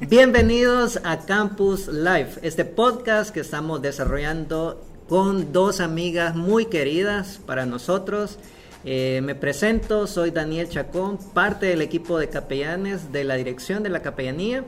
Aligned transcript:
Bienvenidos 0.00 1.00
a 1.04 1.18
Campus 1.26 1.88
Live, 1.88 2.30
este 2.42 2.64
podcast 2.64 3.30
que 3.30 3.40
estamos 3.40 3.82
desarrollando 3.82 4.80
con 5.08 5.52
dos 5.52 5.80
amigas 5.80 6.36
muy 6.36 6.66
queridas 6.66 7.40
para 7.44 7.66
nosotros. 7.66 8.38
Eh, 8.84 9.20
me 9.24 9.34
presento, 9.34 10.06
soy 10.06 10.30
Daniel 10.30 10.68
Chacón, 10.68 11.18
parte 11.34 11.66
del 11.66 11.82
equipo 11.82 12.18
de 12.18 12.28
capellanes 12.28 13.10
de 13.10 13.24
la 13.24 13.34
dirección 13.34 13.82
de 13.82 13.88
la 13.88 14.00
capellanía. 14.00 14.64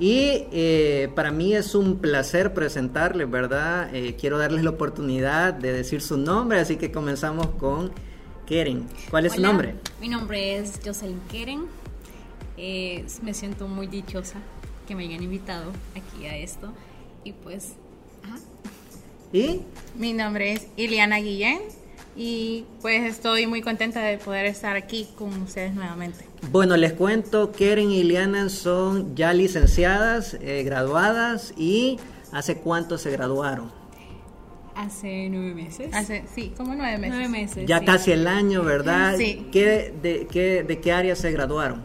Y 0.00 0.46
eh, 0.52 1.10
para 1.14 1.32
mí 1.32 1.54
es 1.54 1.74
un 1.74 1.98
placer 1.98 2.54
presentarles, 2.54 3.30
¿verdad? 3.30 3.94
Eh, 3.94 4.16
quiero 4.18 4.38
darles 4.38 4.64
la 4.64 4.70
oportunidad 4.70 5.52
de 5.52 5.72
decir 5.72 6.00
su 6.00 6.16
nombre, 6.16 6.60
así 6.60 6.76
que 6.76 6.92
comenzamos 6.92 7.48
con 7.58 7.90
Keren. 8.46 8.86
¿Cuál 9.10 9.26
es 9.26 9.34
su 9.34 9.42
nombre? 9.42 9.74
Mi 10.00 10.08
nombre 10.08 10.56
es 10.56 10.80
Jocelyn 10.84 11.20
Keren. 11.30 11.66
Me 13.22 13.34
siento 13.34 13.68
muy 13.68 13.86
dichosa 13.86 14.38
que 14.86 14.94
me 14.94 15.04
hayan 15.04 15.22
invitado 15.22 15.70
aquí 15.94 16.26
a 16.26 16.36
esto. 16.36 16.72
Y 17.24 17.32
pues, 17.32 17.74
¿Y? 19.32 19.60
Mi 19.96 20.12
nombre 20.12 20.52
es 20.52 20.66
Iliana 20.76 21.18
Guillén 21.18 21.60
y 22.16 22.64
pues 22.80 23.04
estoy 23.04 23.46
muy 23.46 23.60
contenta 23.60 24.00
de 24.00 24.18
poder 24.18 24.46
estar 24.46 24.76
aquí 24.76 25.06
con 25.16 25.42
ustedes 25.42 25.74
nuevamente. 25.74 26.24
Bueno, 26.50 26.76
les 26.76 26.94
cuento, 26.94 27.52
Keren 27.52 27.90
y 27.90 28.00
Iliana 28.00 28.48
son 28.48 29.14
ya 29.14 29.32
licenciadas, 29.32 30.34
eh, 30.40 30.62
graduadas 30.64 31.52
y 31.56 31.98
¿hace 32.32 32.56
cuánto 32.56 32.96
se 32.96 33.10
graduaron? 33.10 33.70
Hace 34.74 35.28
nueve 35.28 35.54
meses. 35.54 35.92
Hace, 35.92 36.24
sí, 36.32 36.52
como 36.56 36.74
nueve 36.74 36.98
meses. 36.98 37.16
Nueve 37.16 37.28
meses. 37.28 37.66
Ya 37.66 37.84
casi 37.84 38.12
el 38.12 38.28
año, 38.28 38.62
¿verdad? 38.62 39.16
Sí. 39.18 39.48
¿Qué, 39.50 39.92
de, 40.00 40.28
qué, 40.30 40.62
¿De 40.62 40.80
qué 40.80 40.92
área 40.92 41.16
se 41.16 41.32
graduaron? 41.32 41.82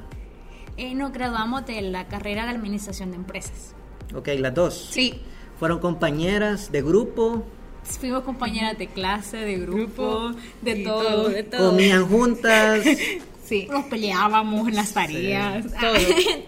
Eh, 0.77 0.95
nos 0.95 1.13
graduamos 1.13 1.65
de 1.65 1.81
la 1.81 2.07
carrera 2.07 2.45
de 2.45 2.51
Administración 2.51 3.11
de 3.11 3.17
Empresas. 3.17 3.75
Ok, 4.16 4.29
las 4.39 4.53
dos. 4.53 4.89
Sí. 4.91 5.21
¿Fueron 5.59 5.80
compañeras 5.80 6.71
de 6.71 6.81
grupo? 6.81 7.43
Fuimos 7.83 8.23
compañeras 8.23 8.77
de 8.77 8.88
clase, 8.88 9.38
de 9.38 9.57
grupo, 9.57 10.31
de 10.61 10.83
todo, 10.83 11.30
de 11.30 11.43
todo. 11.43 11.71
Comían 11.71 12.07
juntas. 12.07 12.83
Sí. 13.43 13.67
Nos 13.69 13.83
peleábamos 13.88 14.69
en 14.69 14.75
las 14.77 14.93
tareas. 14.93 15.65
Todo. 15.65 15.93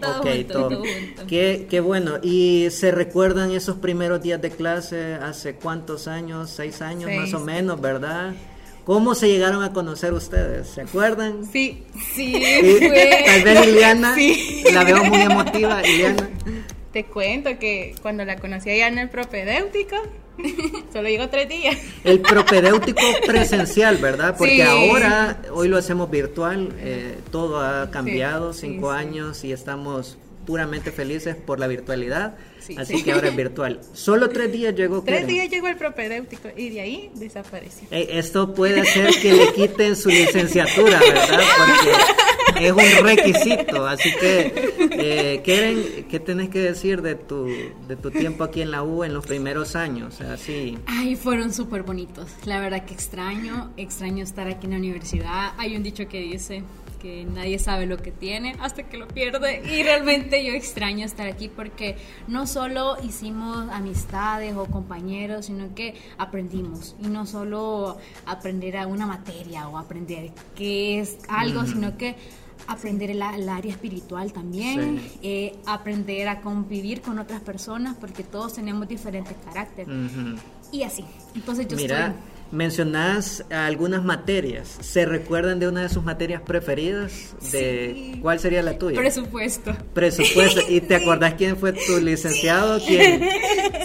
todo, 0.00 0.20
okay, 0.20 0.44
todo. 0.44 0.82
Qué, 1.28 1.66
qué, 1.68 1.80
bueno. 1.80 2.12
¿Y 2.22 2.68
se 2.70 2.90
recuerdan 2.90 3.50
esos 3.50 3.76
primeros 3.76 4.22
días 4.22 4.40
de 4.40 4.50
clase 4.50 5.12
hace 5.14 5.56
cuántos 5.56 6.08
años? 6.08 6.48
Seis 6.48 6.80
años 6.80 7.10
más 7.14 7.34
o 7.34 7.40
menos, 7.40 7.78
¿verdad? 7.82 8.34
¿Cómo 8.86 9.16
se 9.16 9.26
llegaron 9.26 9.64
a 9.64 9.72
conocer 9.72 10.12
ustedes? 10.12 10.68
¿Se 10.68 10.82
acuerdan? 10.82 11.44
Sí, 11.44 11.82
sí. 12.14 12.32
Tal 13.26 13.42
vez 13.42 13.66
Liliana, 13.66 14.16
la 14.72 14.84
veo 14.84 15.02
muy 15.02 15.22
emotiva, 15.22 15.82
Liliana. 15.82 16.30
Te 16.92 17.04
cuento 17.04 17.58
que 17.58 17.96
cuando 18.00 18.24
la 18.24 18.36
conocí 18.36 18.70
allá 18.70 18.86
en 18.86 19.00
el 19.00 19.10
propedéutico, 19.10 19.96
solo 20.92 21.08
llegó 21.08 21.28
tres 21.28 21.48
días. 21.48 21.76
El 22.04 22.20
propedéutico 22.20 23.02
presencial, 23.26 23.96
¿verdad? 23.96 24.36
Porque 24.38 24.62
ahora, 24.62 25.42
hoy 25.52 25.66
lo 25.66 25.78
hacemos 25.78 26.08
virtual, 26.08 26.72
eh, 26.78 27.18
todo 27.32 27.60
ha 27.60 27.90
cambiado, 27.90 28.52
cinco 28.52 28.92
años 28.92 29.42
y 29.42 29.50
estamos 29.50 30.16
puramente 30.46 30.92
felices 30.92 31.36
por 31.36 31.60
la 31.60 31.66
virtualidad. 31.66 32.36
Así 32.76 33.02
que 33.02 33.12
ahora 33.12 33.28
es 33.28 33.36
virtual. 33.36 33.80
Solo 33.92 34.28
tres 34.28 34.50
días 34.50 34.74
llegó. 34.74 35.02
Tres 35.02 35.26
días 35.26 35.48
llegó 35.48 35.68
el 35.68 35.76
propedéutico 35.76 36.48
y 36.56 36.70
de 36.70 36.80
ahí 36.80 37.10
desapareció. 37.14 37.86
Eh, 37.90 38.08
esto 38.12 38.54
puede 38.54 38.80
hacer 38.80 39.10
que 39.20 39.32
le 39.32 39.52
quiten 39.52 39.94
su 39.94 40.08
licenciatura, 40.08 40.98
¿verdad? 40.98 41.40
Porque 42.46 42.66
es 42.66 42.72
un 42.72 43.04
requisito. 43.04 43.86
Así 43.86 44.10
que, 44.18 44.52
eh, 44.90 46.04
¿qué 46.08 46.20
tenés 46.20 46.48
que 46.48 46.58
decir 46.58 47.02
de 47.02 47.14
tu, 47.14 47.46
de 47.46 47.96
tu 47.96 48.10
tiempo 48.10 48.44
aquí 48.44 48.62
en 48.62 48.70
la 48.70 48.82
U 48.82 49.04
en 49.04 49.14
los 49.14 49.26
primeros 49.26 49.76
años? 49.76 50.20
Así. 50.20 50.78
Ay, 50.86 51.14
fueron 51.14 51.52
súper 51.52 51.82
bonitos. 51.82 52.30
La 52.44 52.58
verdad 52.60 52.84
que 52.84 52.94
extraño, 52.94 53.72
extraño 53.76 54.24
estar 54.24 54.48
aquí 54.48 54.66
en 54.66 54.72
la 54.72 54.78
universidad. 54.78 55.52
Hay 55.58 55.76
un 55.76 55.82
dicho 55.82 56.08
que 56.08 56.20
dice 56.20 56.64
que 56.98 57.24
nadie 57.24 57.58
sabe 57.58 57.86
lo 57.86 57.96
que 57.98 58.12
tiene 58.12 58.56
hasta 58.60 58.84
que 58.84 58.96
lo 58.96 59.08
pierde. 59.08 59.62
Y 59.64 59.82
realmente 59.84 60.44
yo 60.44 60.52
extraño 60.52 61.04
estar 61.04 61.26
aquí 61.26 61.48
porque 61.48 61.96
no 62.28 62.46
solo 62.46 62.96
hicimos 63.02 63.68
amistades 63.70 64.54
o 64.56 64.66
compañeros, 64.66 65.46
sino 65.46 65.74
que 65.74 65.94
aprendimos. 66.18 66.96
Y 67.02 67.08
no 67.08 67.26
solo 67.26 67.98
aprender 68.26 68.76
a 68.76 68.86
una 68.86 69.06
materia 69.06 69.68
o 69.68 69.78
aprender 69.78 70.32
qué 70.54 71.00
es 71.00 71.18
algo, 71.28 71.64
sino 71.66 71.96
que 71.96 72.16
aprender 72.66 73.10
el, 73.10 73.22
área 73.22 73.70
espiritual 73.70 74.32
también, 74.32 75.00
eh, 75.22 75.56
aprender 75.66 76.28
a 76.28 76.40
convivir 76.40 77.00
con 77.00 77.18
otras 77.18 77.40
personas 77.40 77.96
porque 77.96 78.22
todos 78.24 78.54
tenemos 78.54 78.88
diferentes 78.88 79.36
caracteres 79.44 79.94
y 80.72 80.82
así. 80.82 81.04
Entonces 81.34 81.68
yo 81.68 81.76
Mira. 81.76 82.08
estoy 82.08 82.35
mencionás 82.50 83.44
algunas 83.50 84.04
materias. 84.04 84.76
¿Se 84.80 85.04
recuerdan 85.06 85.58
de 85.58 85.68
una 85.68 85.82
de 85.82 85.88
sus 85.88 86.04
materias 86.04 86.42
preferidas? 86.42 87.34
De 87.52 88.18
¿Cuál 88.22 88.40
sería 88.40 88.62
la 88.62 88.78
tuya? 88.78 88.96
Presupuesto. 88.96 89.76
Presupuesto. 89.94 90.60
¿Y 90.68 90.80
te 90.80 90.96
acordás 90.96 91.34
quién 91.34 91.56
fue 91.56 91.72
tu 91.72 91.98
licenciado? 92.00 92.78
¿Quién? 92.86 93.20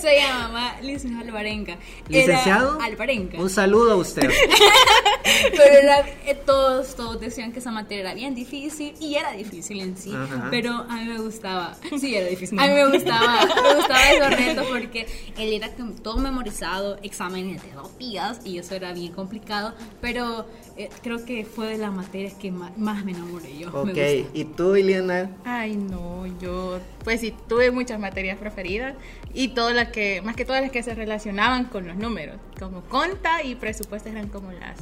Se 0.02 0.20
llamaba 0.20 0.80
licenciado 0.82 1.26
Alvarenga. 1.26 1.78
¿Licenciado? 2.08 2.80
Alvarenga. 2.82 3.40
Un 3.40 3.50
saludo 3.50 3.92
a 3.92 3.96
usted. 3.96 4.30
Pero 5.52 5.92
eh, 6.26 6.36
todos, 6.46 6.96
todos 6.96 7.20
decían 7.20 7.52
que 7.52 7.60
esa 7.60 7.72
materia 7.72 8.02
era 8.02 8.14
bien 8.14 8.36
difícil 8.36 8.94
y 9.00 9.16
era 9.16 9.32
difícil 9.34 9.80
en 9.80 9.98
sí. 9.98 10.14
Pero 10.50 10.74
a 10.90 10.96
mí 10.96 11.06
me 11.06 11.20
gustaba. 11.20 11.78
Sí, 12.00 12.16
era 12.16 12.28
difícil. 12.28 12.60
A 12.60 12.68
mí 12.68 12.74
me 12.74 12.88
gustaba, 12.88 13.46
me 13.46 13.76
gustaba 13.76 14.12
esos 14.12 14.38
retos 14.38 14.68
porque 14.68 15.08
él 15.38 15.54
era 15.54 15.70
todo 16.02 16.18
memorizado, 16.18 16.98
exámenes 17.04 17.64
de 17.64 17.72
dos 17.72 17.98
días 17.98 18.40
y 18.44 18.51
eso 18.58 18.76
era 18.76 18.94
bien 18.94 19.14
complicado, 19.14 19.74
pero 20.00 20.46
eh, 20.78 20.90
creo 21.02 21.24
que 21.26 21.46
fue 21.46 21.68
de 21.68 21.78
las 21.78 21.94
materias 21.94 22.34
que 22.34 22.52
más, 22.52 23.06
me 23.06 23.12
enamoré 23.12 23.58
yo. 23.58 23.70
Ok, 23.82 23.98
¿y 24.34 24.46
tú, 24.46 24.76
Iliana? 24.76 25.32
Ay, 25.44 25.76
no, 25.76 26.26
yo, 26.40 26.80
pues 27.04 27.22
sí, 27.22 27.34
tuve 27.48 27.72
muchas 27.72 28.00
materias 28.00 28.38
preferidas 28.38 28.96
y 29.34 29.50
todas 29.50 29.76
las 29.76 29.90
que, 29.90 30.22
más 30.22 30.36
que 30.36 30.46
todas 30.46 30.62
las 30.62 30.72
que 30.72 30.84
se 30.84 30.94
relacionaban 30.94 31.66
con 31.66 31.88
los 31.88 31.96
números, 31.96 32.38
como 32.60 32.82
conta 32.82 33.44
y 33.44 33.56
presupuesto 33.56 34.10
eran 34.10 34.28
como 34.28 34.52
las, 34.52 34.78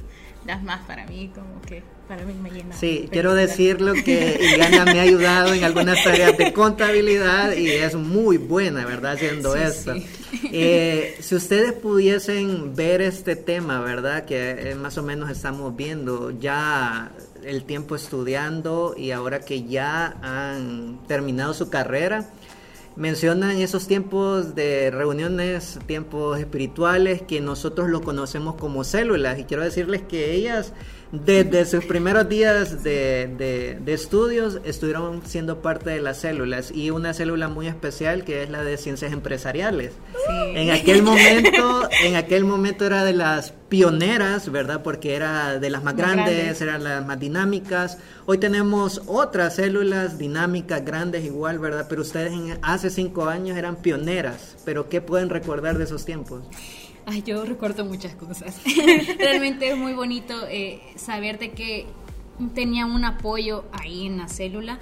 las 0.46 0.64
más 0.64 0.82
para 0.86 1.06
mí, 1.06 1.32
como 1.34 1.62
que 1.62 1.84
para 2.10 2.26
mí 2.26 2.34
me 2.34 2.50
llena. 2.50 2.76
Sí, 2.76 3.08
quiero 3.12 3.36
decirlo 3.36 3.94
que 3.94 4.40
Iliana 4.42 4.84
me 4.84 5.00
ha 5.00 5.04
ayudado 5.04 5.54
en 5.54 5.64
algunas 5.64 6.04
tareas 6.04 6.36
de 6.40 6.52
contabilidad 6.54 7.56
y 7.56 7.70
es 7.70 7.94
muy 7.94 8.38
buena, 8.38 8.84
¿verdad? 8.84 9.14
Haciendo 9.14 9.56
esto. 9.56 9.94
Eh, 10.52 11.18
si 11.20 11.36
ustedes 11.36 11.74
pudiesen 11.74 12.76
ver 12.76 13.02
este 13.02 13.36
tema, 13.36 13.80
¿verdad? 13.82 14.26
Que 14.26 14.72
eh, 14.72 14.76
más 14.76 14.98
o 14.98 15.04
menos 15.04 15.30
estamos 15.30 15.76
viendo 15.76 16.32
ya 16.32 17.12
el 17.44 17.64
tiempo 17.64 17.96
estudiando 17.96 18.96
y 18.98 19.12
ahora 19.12 19.42
que 19.42 19.64
ya 19.64 20.18
han 20.24 21.00
terminado 21.08 21.54
su 21.54 21.70
carrera, 21.70 22.30
mencionan 22.96 23.58
esos 23.58 23.88
tiempos 23.88 24.56
de 24.56 24.90
reuniones, 24.90 25.78
tiempos 25.86 26.40
espirituales, 26.40 27.22
que 27.22 27.40
nosotros 27.40 27.88
lo 27.90 28.02
conocemos 28.02 28.56
como 28.56 28.84
células. 28.84 29.38
Y 29.38 29.44
quiero 29.44 29.64
decirles 29.64 30.02
que 30.02 30.34
ellas 30.34 30.74
desde 31.12 31.66
sus 31.66 31.86
primeros 31.86 32.30
días 32.30 32.84
de, 32.84 33.80
estudios 33.88 34.60
estuvieron 34.64 35.24
siendo 35.26 35.62
parte 35.62 35.90
de 35.90 36.02
las 36.02 36.20
células 36.20 36.72
y 36.72 36.92
una 36.92 37.14
célula 37.14 37.48
muy 37.48 37.68
especial 37.68 38.24
que 38.24 38.44
es 38.44 38.50
la 38.50 38.64
de 38.64 38.78
ciencias 38.78 39.12
empresariales. 39.12 39.94
En 40.54 40.70
aquel 40.70 41.02
momento, 41.02 41.90
en 42.04 42.16
aquel 42.16 42.46
momento 42.46 42.86
era 42.86 43.04
de 43.04 43.14
las 43.14 43.54
pioneras, 43.70 44.52
¿verdad? 44.52 44.84
Porque 44.84 45.16
era 45.16 45.60
de 45.60 45.70
las 45.70 45.84
más, 45.84 45.96
grandes, 45.96 46.62
eran 46.62 46.84
las 46.84 47.06
más 47.06 47.20
dinámicas. 47.20 47.98
Hoy 48.26 48.38
tenemos 48.38 49.02
otras 49.08 49.56
células 49.56 50.18
dinámicas, 50.20 50.86
grandes 50.86 51.26
igual, 51.26 51.58
¿verdad? 51.58 51.88
Pero 51.90 52.04
ustedes 52.04 52.34
hace 52.62 52.90
cinco 52.90 53.26
años 53.26 53.58
eran 53.58 53.78
pioneras. 53.78 54.58
Pero 54.64 54.90
¿qué 54.90 55.02
pueden 55.02 55.30
recordar 55.30 55.78
de 55.78 55.86
esos 55.86 56.06
tiempos? 56.06 56.44
Ay, 57.12 57.24
yo 57.24 57.44
recuerdo 57.44 57.86
muchas 57.86 58.14
cosas. 58.14 58.62
Realmente 59.18 59.72
es 59.72 59.78
muy 59.78 59.94
bonito 59.94 60.36
eh, 60.48 60.80
saber 60.96 61.40
de 61.40 61.52
que 61.52 61.88
tenía 62.54 62.86
un 62.86 63.04
apoyo 63.04 63.66
ahí 63.72 64.06
en 64.06 64.20
la 64.20 64.28
célula. 64.28 64.78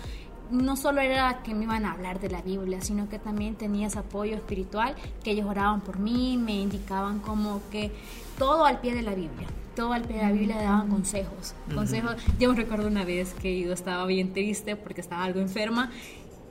No 0.52 0.76
solo 0.76 1.00
era 1.00 1.42
que 1.44 1.54
me 1.54 1.64
iban 1.64 1.86
a 1.86 1.94
hablar 1.94 2.20
de 2.20 2.30
la 2.30 2.42
Biblia, 2.42 2.82
sino 2.82 3.08
que 3.08 3.18
también 3.18 3.56
tenía 3.56 3.88
ese 3.88 4.00
apoyo 4.00 4.36
espiritual, 4.36 4.96
que 5.24 5.32
ellos 5.32 5.46
oraban 5.46 5.80
por 5.80 6.00
mí, 6.00 6.36
me 6.38 6.60
indicaban 6.60 7.20
como 7.20 7.62
que 7.72 7.92
todo 8.38 8.66
al 8.66 8.82
pie 8.82 8.94
de 8.94 9.04
la 9.04 9.16
Biblia 9.16 9.48
todo 9.78 9.94
al 9.94 10.02
pie 10.02 10.16
de 10.16 10.24
la 10.24 10.32
Biblia 10.32 10.56
daban 10.56 10.90
consejos. 10.90 11.54
Consejos. 11.72 12.16
Yo 12.40 12.50
me 12.50 12.56
recuerdo 12.56 12.88
una 12.88 13.06
vez 13.06 13.36
que 13.36 13.60
yo 13.60 13.72
estaba 13.72 14.08
bien 14.08 14.34
triste 14.34 14.76
porque 14.76 15.02
estaba 15.02 15.24
algo 15.24 15.40
enferma 15.40 15.92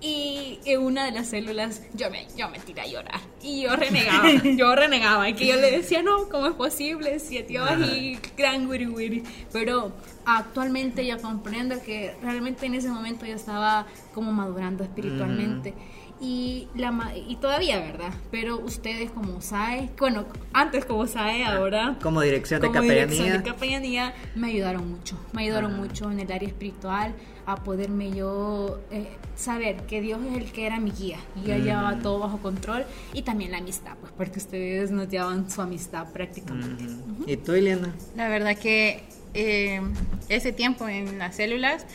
y 0.06 0.60
en 0.64 0.80
una 0.82 1.06
de 1.06 1.12
las 1.12 1.28
células 1.28 1.82
yo 1.94 2.10
me, 2.10 2.26
yo 2.36 2.48
me 2.48 2.60
tiré 2.60 2.82
a 2.82 2.86
llorar. 2.86 3.20
Y 3.42 3.62
yo 3.62 3.74
renegaba, 3.76 4.28
yo 4.44 4.76
renegaba. 4.76 5.28
Y 5.28 5.34
que 5.34 5.46
yo 5.46 5.56
le 5.56 5.70
decía, 5.70 6.02
no, 6.02 6.28
¿cómo 6.28 6.46
es 6.46 6.54
posible? 6.54 7.18
Si 7.18 7.42
Dios 7.42 7.68
y 7.80 8.18
gran 8.36 8.68
wiri 8.68 8.86
wiri. 8.86 9.24
Pero 9.52 9.92
actualmente 10.26 11.06
yo 11.06 11.20
comprendo 11.22 11.80
que 11.80 12.14
realmente 12.20 12.66
en 12.66 12.74
ese 12.74 12.90
momento 12.90 13.24
yo 13.24 13.34
estaba 13.34 13.86
como 14.12 14.32
madurando 14.32 14.84
espiritualmente. 14.84 15.72
Y, 16.18 16.68
la, 16.74 17.12
y 17.14 17.36
todavía, 17.36 17.78
¿verdad? 17.78 18.10
Pero 18.30 18.58
ustedes 18.58 19.10
como 19.10 19.42
SAE, 19.42 19.90
bueno, 19.98 20.24
antes 20.54 20.86
como 20.86 21.06
SAE, 21.06 21.44
ah, 21.44 21.56
ahora... 21.56 21.96
Como 22.02 22.22
dirección 22.22 22.62
de 22.62 22.70
capellanía. 22.70 23.06
Dirección 23.06 23.42
de 23.42 23.50
capellanía, 23.50 24.14
me 24.34 24.48
ayudaron 24.48 24.90
mucho, 24.90 25.18
me 25.34 25.42
ayudaron 25.42 25.74
ah. 25.74 25.76
mucho 25.76 26.10
en 26.10 26.20
el 26.20 26.32
área 26.32 26.48
espiritual 26.48 27.14
a 27.44 27.56
poderme 27.56 28.10
yo 28.12 28.80
eh, 28.90 29.08
saber 29.36 29.82
que 29.86 30.00
Dios 30.00 30.18
es 30.30 30.38
el 30.38 30.52
que 30.52 30.66
era 30.66 30.80
mi 30.80 30.90
guía 30.90 31.18
y 31.36 31.48
yo 31.48 31.56
llevaba 31.56 31.98
todo 32.00 32.18
bajo 32.18 32.38
control 32.38 32.84
y 33.12 33.22
también 33.22 33.52
la 33.52 33.58
amistad, 33.58 33.92
pues 34.00 34.12
porque 34.16 34.38
ustedes 34.38 34.90
nos 34.90 35.08
llevaban 35.08 35.48
su 35.50 35.60
amistad 35.62 36.10
prácticamente. 36.12 36.86
¿Y 37.26 37.36
tú, 37.36 37.52
Eliana? 37.52 37.94
La 38.16 38.28
verdad 38.28 38.56
que 38.58 39.04
eh, 39.36 39.80
ese 40.28 40.52
tiempo 40.52 40.88
en 40.88 41.18
las 41.18 41.36
células 41.36 41.86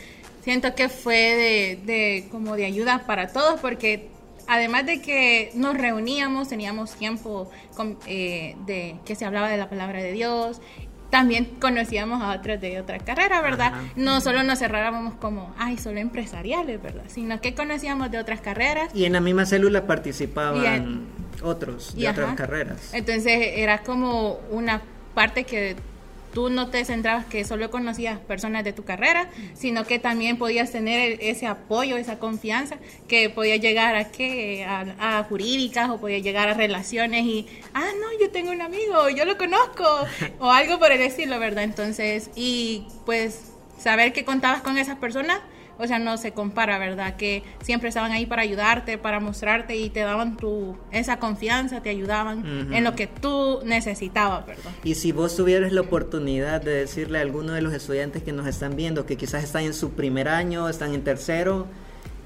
siento 0.42 0.74
que 0.74 0.88
fue 0.88 1.78
de, 1.84 2.28
como 2.30 2.56
de 2.56 2.66
ayuda 2.66 3.04
para 3.06 3.28
todos 3.28 3.60
porque 3.60 4.08
además 4.48 4.86
de 4.86 5.00
que 5.00 5.50
nos 5.54 5.76
reuníamos, 5.76 6.48
teníamos 6.48 6.94
tiempo 6.94 7.50
eh, 8.06 8.56
de 8.66 8.96
que 9.04 9.14
se 9.14 9.24
hablaba 9.24 9.48
de 9.48 9.56
la 9.56 9.68
palabra 9.68 10.02
de 10.02 10.12
Dios, 10.12 10.60
también 11.10 11.44
conocíamos 11.60 12.22
a 12.22 12.32
otros 12.32 12.58
de 12.58 12.80
otra 12.80 12.98
carrera, 12.98 13.42
¿verdad? 13.42 13.74
No 13.96 14.22
solo 14.22 14.42
nos 14.42 14.60
cerrábamos 14.60 15.12
como, 15.16 15.54
ay, 15.58 15.76
solo 15.76 16.00
empresariales, 16.00 16.82
¿verdad? 16.82 17.04
Sino 17.08 17.38
que 17.42 17.54
conocíamos 17.54 18.10
de 18.10 18.18
otras 18.18 18.40
carreras. 18.40 18.90
Y 18.94 19.04
en 19.04 19.12
la 19.12 19.20
misma 19.20 19.44
célula 19.44 19.86
participaban 19.86 21.02
otros 21.42 21.94
de 21.94 22.08
otras 22.08 22.34
carreras. 22.34 22.94
Entonces 22.94 23.50
era 23.56 23.82
como 23.82 24.40
una 24.50 24.80
parte 25.14 25.44
que 25.44 25.76
tú 26.32 26.50
no 26.50 26.68
te 26.68 26.84
centrabas 26.84 27.26
que 27.26 27.44
solo 27.44 27.70
conocías 27.70 28.18
personas 28.18 28.64
de 28.64 28.72
tu 28.72 28.84
carrera, 28.84 29.28
sino 29.54 29.84
que 29.84 29.98
también 29.98 30.38
podías 30.38 30.70
tener 30.70 31.18
ese 31.20 31.46
apoyo, 31.46 31.96
esa 31.96 32.18
confianza, 32.18 32.76
que 33.08 33.30
podía 33.30 33.56
llegar 33.56 33.94
a, 33.94 34.10
¿qué? 34.10 34.64
a, 34.66 35.24
jurídicas 35.28 35.90
o 35.90 35.98
podía 35.98 36.18
llegar 36.18 36.48
a 36.48 36.54
relaciones 36.54 37.24
y, 37.24 37.46
ah, 37.74 37.90
no, 38.00 38.06
yo 38.20 38.30
tengo 38.30 38.50
un 38.50 38.62
amigo, 38.62 39.08
yo 39.10 39.24
lo 39.24 39.36
conozco, 39.36 39.84
o 40.40 40.50
algo 40.50 40.78
por 40.78 40.92
el 40.92 41.00
estilo, 41.00 41.38
¿verdad? 41.38 41.64
Entonces, 41.64 42.30
y 42.34 42.86
pues 43.04 43.52
saber 43.78 44.12
que 44.12 44.24
contabas 44.24 44.62
con 44.62 44.78
esas 44.78 44.96
personas 44.98 45.40
o 45.78 45.86
sea, 45.86 45.98
no 45.98 46.16
se 46.16 46.32
compara, 46.32 46.78
¿verdad? 46.78 47.16
Que 47.16 47.42
siempre 47.62 47.88
estaban 47.88 48.12
ahí 48.12 48.26
para 48.26 48.42
ayudarte, 48.42 48.98
para 48.98 49.20
mostrarte 49.20 49.76
y 49.76 49.90
te 49.90 50.00
daban 50.00 50.36
tu, 50.36 50.76
esa 50.90 51.18
confianza, 51.18 51.82
te 51.82 51.90
ayudaban 51.90 52.72
en 52.72 52.84
lo 52.84 52.94
que 52.94 53.06
tú 53.06 53.60
necesitabas, 53.64 54.46
¿verdad? 54.46 54.70
Y 54.84 54.94
si 54.94 55.12
vos 55.12 55.36
tuvieras 55.36 55.72
la 55.72 55.80
oportunidad 55.80 56.60
de 56.60 56.72
decirle 56.74 57.18
a 57.18 57.22
alguno 57.22 57.52
de 57.52 57.62
los 57.62 57.72
estudiantes 57.72 58.22
que 58.22 58.32
nos 58.32 58.46
están 58.46 58.76
viendo, 58.76 59.06
que 59.06 59.16
quizás 59.16 59.44
están 59.44 59.64
en 59.64 59.74
su 59.74 59.92
primer 59.92 60.28
año, 60.28 60.68
están 60.68 60.94
en 60.94 61.02
tercero, 61.02 61.66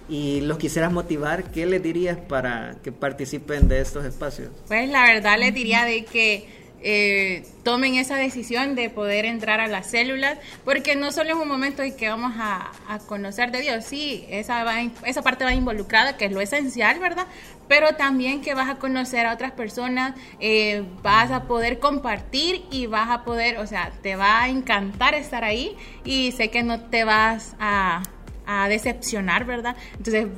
y 0.08 0.40
los 0.42 0.58
quisieras 0.58 0.92
motivar, 0.92 1.50
¿qué 1.50 1.66
les 1.66 1.82
dirías 1.82 2.16
para 2.16 2.76
que 2.82 2.92
participen 2.92 3.68
de 3.68 3.80
estos 3.80 4.04
espacios? 4.04 4.50
Pues 4.68 4.88
la 4.88 5.02
verdad 5.02 5.38
les 5.38 5.52
diría 5.52 5.84
de 5.84 6.04
que 6.04 6.65
eh, 6.88 7.44
tomen 7.64 7.96
esa 7.96 8.14
decisión 8.14 8.76
de 8.76 8.90
poder 8.90 9.24
entrar 9.24 9.58
a 9.58 9.66
las 9.66 9.90
células, 9.90 10.38
porque 10.64 10.94
no 10.94 11.10
solo 11.10 11.30
es 11.30 11.34
un 11.34 11.48
momento 11.48 11.82
en 11.82 11.96
que 11.96 12.08
vamos 12.08 12.34
a, 12.38 12.70
conocer 13.08 13.50
de 13.50 13.60
Dios, 13.60 13.84
sí, 13.84 14.24
esa, 14.30 14.64
esa 15.04 15.22
parte 15.22 15.44
va 15.44 15.52
involucrada, 15.52 16.16
que 16.16 16.26
es 16.26 16.32
lo 16.32 16.40
esencial, 16.40 17.00
¿verdad? 17.00 17.26
Pero 17.66 17.96
también 17.96 18.40
que 18.40 18.54
vas 18.54 18.68
a 18.70 18.76
conocer 18.76 19.26
a 19.26 19.34
otras 19.34 19.50
personas, 19.50 20.14
eh, 20.38 20.84
vas 21.02 21.32
a 21.32 21.48
poder 21.48 21.80
compartir 21.80 22.64
y 22.70 22.86
vas 22.86 23.10
a 23.10 23.24
poder, 23.24 23.58
o 23.58 23.66
sea, 23.66 23.90
te 24.00 24.14
va 24.14 24.42
a 24.42 24.48
encantar 24.48 25.14
estar 25.14 25.42
ahí 25.42 25.76
y 26.04 26.30
sé 26.30 26.50
que 26.52 26.62
no 26.62 26.82
te 26.82 27.02
vas 27.02 27.56
a, 27.58 28.04
a 28.46 28.68
decepcionar, 28.68 29.44
¿verdad? 29.44 29.74
Entonces 29.96 30.28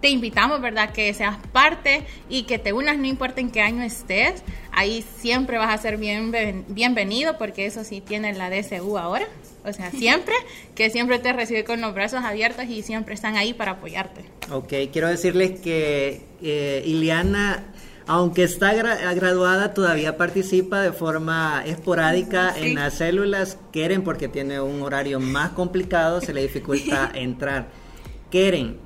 te 0.00 0.08
invitamos, 0.08 0.60
¿verdad? 0.60 0.92
Que 0.92 1.12
seas 1.14 1.36
parte 1.52 2.04
y 2.28 2.44
que 2.44 2.58
te 2.58 2.72
unas, 2.72 2.98
no 2.98 3.06
importa 3.06 3.40
en 3.40 3.50
qué 3.50 3.60
año 3.60 3.82
estés. 3.82 4.42
Ahí 4.72 5.04
siempre 5.18 5.58
vas 5.58 5.74
a 5.74 5.78
ser 5.78 5.96
bien, 5.96 6.64
bienvenido 6.68 7.36
porque 7.38 7.66
eso 7.66 7.84
sí 7.84 8.00
tiene 8.00 8.32
la 8.34 8.50
DCU 8.50 8.98
ahora. 8.98 9.26
O 9.64 9.72
sea, 9.72 9.90
siempre, 9.92 10.34
que 10.74 10.90
siempre 10.90 11.18
te 11.18 11.32
recibe 11.32 11.64
con 11.64 11.80
los 11.80 11.94
brazos 11.94 12.24
abiertos 12.24 12.66
y 12.66 12.82
siempre 12.82 13.14
están 13.14 13.36
ahí 13.36 13.54
para 13.54 13.72
apoyarte. 13.72 14.22
Ok, 14.50 14.72
quiero 14.92 15.08
decirles 15.08 15.60
que 15.60 16.22
eh, 16.42 16.82
Iliana 16.86 17.64
aunque 18.10 18.42
está 18.42 18.72
graduada, 18.72 19.74
todavía 19.74 20.16
participa 20.16 20.80
de 20.80 20.92
forma 20.92 21.62
esporádica 21.66 22.54
en 22.56 22.74
las 22.74 22.94
células. 22.94 23.58
Quieren 23.70 24.02
porque 24.02 24.28
tiene 24.28 24.62
un 24.62 24.80
horario 24.80 25.20
más 25.20 25.50
complicado, 25.50 26.22
se 26.22 26.32
le 26.32 26.40
dificulta 26.40 27.10
entrar. 27.14 27.68
Quieren, 28.30 28.78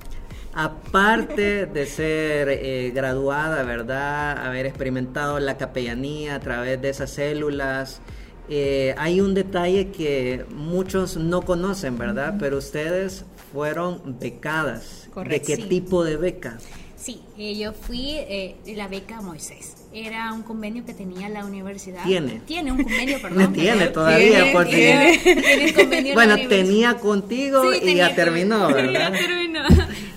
aparte 0.54 1.66
de 1.66 1.86
ser 1.86 2.48
eh, 2.48 2.92
graduada, 2.94 3.62
¿verdad? 3.62 4.46
Haber 4.46 4.66
experimentado 4.66 5.38
la 5.40 5.56
capellanía 5.56 6.34
a 6.34 6.40
través 6.40 6.80
de 6.80 6.90
esas 6.90 7.10
células, 7.10 8.00
eh, 8.48 8.94
hay 8.98 9.20
un 9.20 9.34
detalle 9.34 9.90
que 9.90 10.44
muchos 10.50 11.16
no 11.16 11.42
conocen, 11.42 11.96
¿verdad? 11.98 12.36
Pero 12.38 12.58
ustedes 12.58 13.24
fueron 13.52 14.18
becadas. 14.18 15.08
¿De 15.28 15.40
qué 15.40 15.56
tipo 15.56 16.04
de 16.04 16.16
beca? 16.16 16.58
Sí, 16.96 17.22
eh, 17.38 17.56
yo 17.56 17.72
fui 17.72 18.14
de 18.14 18.74
la 18.76 18.88
beca 18.88 19.20
Moisés 19.20 19.81
era 19.92 20.32
un 20.32 20.42
convenio 20.42 20.84
que 20.84 20.94
tenía 20.94 21.28
la 21.28 21.44
universidad. 21.44 22.04
Tiene. 22.04 22.40
Tiene 22.46 22.72
un 22.72 22.82
convenio, 22.82 23.18
perdón. 23.22 23.52
tiene 23.52 23.88
todavía, 23.88 24.46
porque. 24.52 25.18
Tiene, 25.22 25.74
convenio 25.74 26.14
bueno, 26.14 26.36
tenía 26.48 26.98
contigo 26.98 27.72
y 27.74 27.94
ya 27.94 28.14
terminó, 28.14 28.68
¿verdad? 28.72 29.12
ya 29.12 29.18
terminó. 29.18 29.60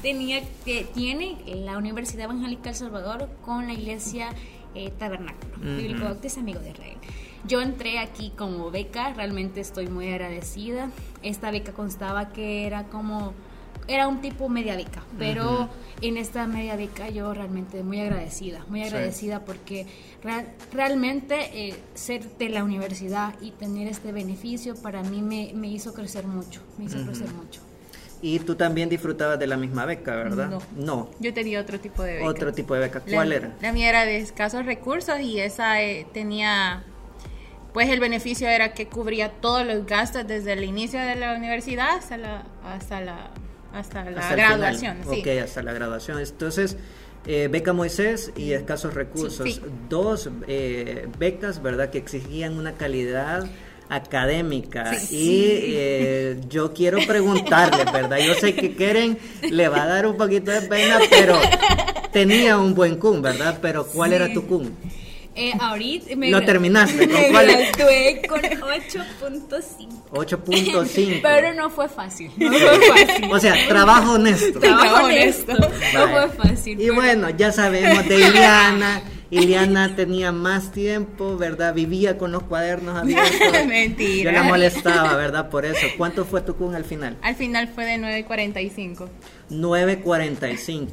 Tenía, 0.01 0.41
tiene 0.93 1.37
la 1.45 1.77
Universidad 1.77 2.25
Evangélica 2.25 2.69
El 2.69 2.75
Salvador 2.75 3.29
con 3.43 3.67
la 3.67 3.73
iglesia 3.73 4.29
eh, 4.75 4.91
Tabernáculo, 4.97 5.77
Bíblico 5.77 6.05
Amigo 6.37 6.59
de 6.59 6.69
Israel. 6.69 6.97
Yo 7.47 7.61
entré 7.61 7.99
aquí 7.99 8.31
como 8.35 8.71
beca, 8.71 9.13
realmente 9.13 9.61
estoy 9.61 9.87
muy 9.87 10.09
agradecida. 10.09 10.89
Esta 11.21 11.51
beca 11.51 11.73
constaba 11.73 12.29
que 12.29 12.65
era 12.65 12.85
como 12.85 13.33
era 13.87 14.07
un 14.07 14.21
tipo 14.21 14.49
media 14.49 14.75
beca, 14.75 15.03
pero 15.17 15.69
en 16.01 16.17
esta 16.17 16.47
media 16.47 16.75
beca 16.75 17.09
yo 17.09 17.33
realmente 17.33 17.83
muy 17.83 18.01
agradecida, 18.01 18.65
muy 18.67 18.83
agradecida 18.83 19.45
porque 19.45 19.85
realmente 20.71 21.35
eh, 21.53 21.75
ser 21.93 22.23
de 22.37 22.49
la 22.49 22.63
universidad 22.63 23.35
y 23.41 23.51
tener 23.51 23.87
este 23.87 24.11
beneficio 24.11 24.75
para 24.75 25.03
mí 25.03 25.21
me, 25.21 25.51
me 25.53 25.67
hizo 25.67 25.93
crecer 25.93 26.25
mucho, 26.25 26.61
me 26.77 26.85
hizo 26.85 27.03
crecer 27.05 27.31
mucho. 27.31 27.61
Y 28.21 28.39
tú 28.39 28.55
también 28.55 28.89
disfrutabas 28.89 29.37
de 29.37 29.45
la 29.45 29.57
misma 29.57 29.85
beca, 29.85 30.15
¿verdad? 30.15 30.49
No. 30.49 30.59
no. 30.75 31.09
Yo 31.19 31.33
tenía 31.33 31.61
otro 31.61 31.79
tipo 31.79 32.01
de 32.01 32.13
beca. 32.13 32.25
Otro 32.25 32.53
tipo 32.53 32.73
de 32.73 32.79
beca. 32.79 33.01
¿Cuál 33.01 33.31
era? 33.33 33.53
La 33.61 33.71
mía 33.71 33.89
era 33.89 34.05
de 34.05 34.17
escasos 34.17 34.65
recursos 34.65 35.19
y 35.19 35.39
esa 35.39 35.81
eh, 35.83 36.07
tenía 36.11 36.85
pues 37.75 37.89
el 37.89 37.99
beneficio 37.99 38.47
era 38.47 38.73
que 38.73 38.87
cubría 38.87 39.29
todos 39.29 39.65
los 39.65 39.85
gastos 39.85 40.25
desde 40.25 40.53
el 40.53 40.63
inicio 40.63 40.97
de 40.97 41.15
la 41.15 41.35
universidad 41.35 41.97
hasta 41.97 42.15
la, 42.15 42.45
hasta 42.63 43.01
la 43.01 43.31
hasta 43.75 44.03
la 44.03 44.35
graduación. 44.35 44.97
Sí. 45.09 45.19
Ok, 45.19 45.27
hasta 45.43 45.61
la 45.61 45.73
graduación. 45.73 46.19
Entonces, 46.19 46.77
eh, 47.27 47.49
beca 47.51 47.73
Moisés 47.73 48.31
y 48.35 48.53
escasos 48.53 48.93
recursos. 48.93 49.61
Dos 49.89 50.29
eh, 50.47 51.07
becas, 51.17 51.61
¿verdad?, 51.61 51.89
que 51.89 51.97
exigían 51.97 52.57
una 52.57 52.73
calidad 52.73 53.47
académica 53.87 54.95
y 55.11 55.43
eh, 55.51 56.41
yo 56.49 56.73
quiero 56.73 56.97
preguntarle, 57.05 57.85
¿verdad? 57.91 58.17
Yo 58.17 58.33
sé 58.33 58.55
que 58.55 58.75
Keren 58.75 59.17
le 59.49 59.67
va 59.67 59.83
a 59.83 59.87
dar 59.87 60.07
un 60.07 60.17
poquito 60.17 60.51
de 60.51 60.61
pena, 60.63 60.99
pero 61.09 61.37
tenía 62.11 62.57
un 62.57 62.73
buen 62.73 62.95
cum, 62.95 63.21
¿verdad? 63.21 63.59
Pero 63.61 63.85
¿cuál 63.85 64.13
era 64.13 64.31
tu 64.33 64.47
cum? 64.47 64.71
Eh, 65.37 65.53
ahorita 65.59 66.15
me 66.15 66.31
lo 66.31 66.41
terminaste. 66.43 67.07
¿con 67.09 67.21
me 67.21 67.27
cuál? 67.29 67.47
gradué 67.47 68.21
con 68.27 68.41
8.5. 68.41 70.05
8.5. 70.11 71.19
Pero 71.21 71.53
no 71.53 71.69
fue 71.69 71.89
fácil. 71.89 72.31
No 72.37 72.51
fue 72.51 73.05
fácil. 73.05 73.31
o 73.31 73.39
sea, 73.39 73.67
trabajo 73.67 74.13
honesto. 74.13 74.59
Trabajo 74.59 75.05
honesto. 75.05 75.53
No 75.93 76.07
fue 76.09 76.29
fácil. 76.29 76.79
Y 76.79 76.89
bueno, 76.89 77.29
ya 77.31 77.51
sabemos 77.51 78.07
de 78.07 78.15
Iliana. 78.15 79.01
Iliana 79.29 79.95
tenía 79.95 80.31
más 80.31 80.71
tiempo, 80.71 81.37
¿verdad? 81.37 81.73
Vivía 81.73 82.17
con 82.17 82.31
los 82.31 82.43
cuadernos 82.43 82.97
abiertos. 82.97 83.31
Mentira. 83.67 84.31
Yo 84.31 84.37
la 84.37 84.43
molestaba, 84.43 85.15
¿verdad? 85.15 85.49
Por 85.49 85.65
eso. 85.65 85.87
¿Cuánto 85.97 86.25
fue 86.25 86.41
tu 86.41 86.55
CUN 86.55 86.75
al 86.75 86.85
final? 86.85 87.17
Al 87.21 87.35
final 87.35 87.67
fue 87.67 87.85
de 87.85 87.97
9.45. 87.97 89.07
9.45. 89.49 90.91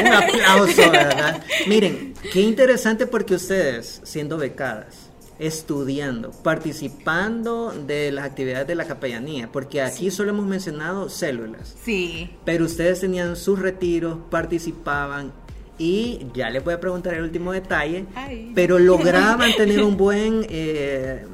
Un 0.00 0.12
aplauso, 0.12 0.90
¿verdad? 0.90 1.42
Miren, 1.66 2.14
qué 2.32 2.40
interesante 2.40 3.06
porque 3.06 3.34
ustedes, 3.34 4.00
siendo 4.04 4.36
becadas, 4.36 5.10
estudiando, 5.38 6.30
participando 6.30 7.72
de 7.72 8.12
las 8.12 8.24
actividades 8.24 8.66
de 8.66 8.74
la 8.74 8.84
capellanía, 8.84 9.50
porque 9.50 9.82
aquí 9.82 10.10
solo 10.10 10.30
hemos 10.30 10.46
mencionado 10.46 11.08
células. 11.08 11.74
Sí. 11.82 12.30
Pero 12.44 12.64
ustedes 12.64 13.00
tenían 13.00 13.36
sus 13.36 13.58
retiros, 13.58 14.18
participaban 14.30 15.32
y 15.78 16.26
ya 16.34 16.50
les 16.50 16.62
voy 16.62 16.74
a 16.74 16.80
preguntar 16.80 17.14
el 17.14 17.22
último 17.22 17.52
detalle, 17.52 18.06
pero 18.54 18.78
lograban 18.78 19.52
tener 19.56 19.82
un 19.82 19.96
buen 19.96 20.46
eh, 20.48 21.24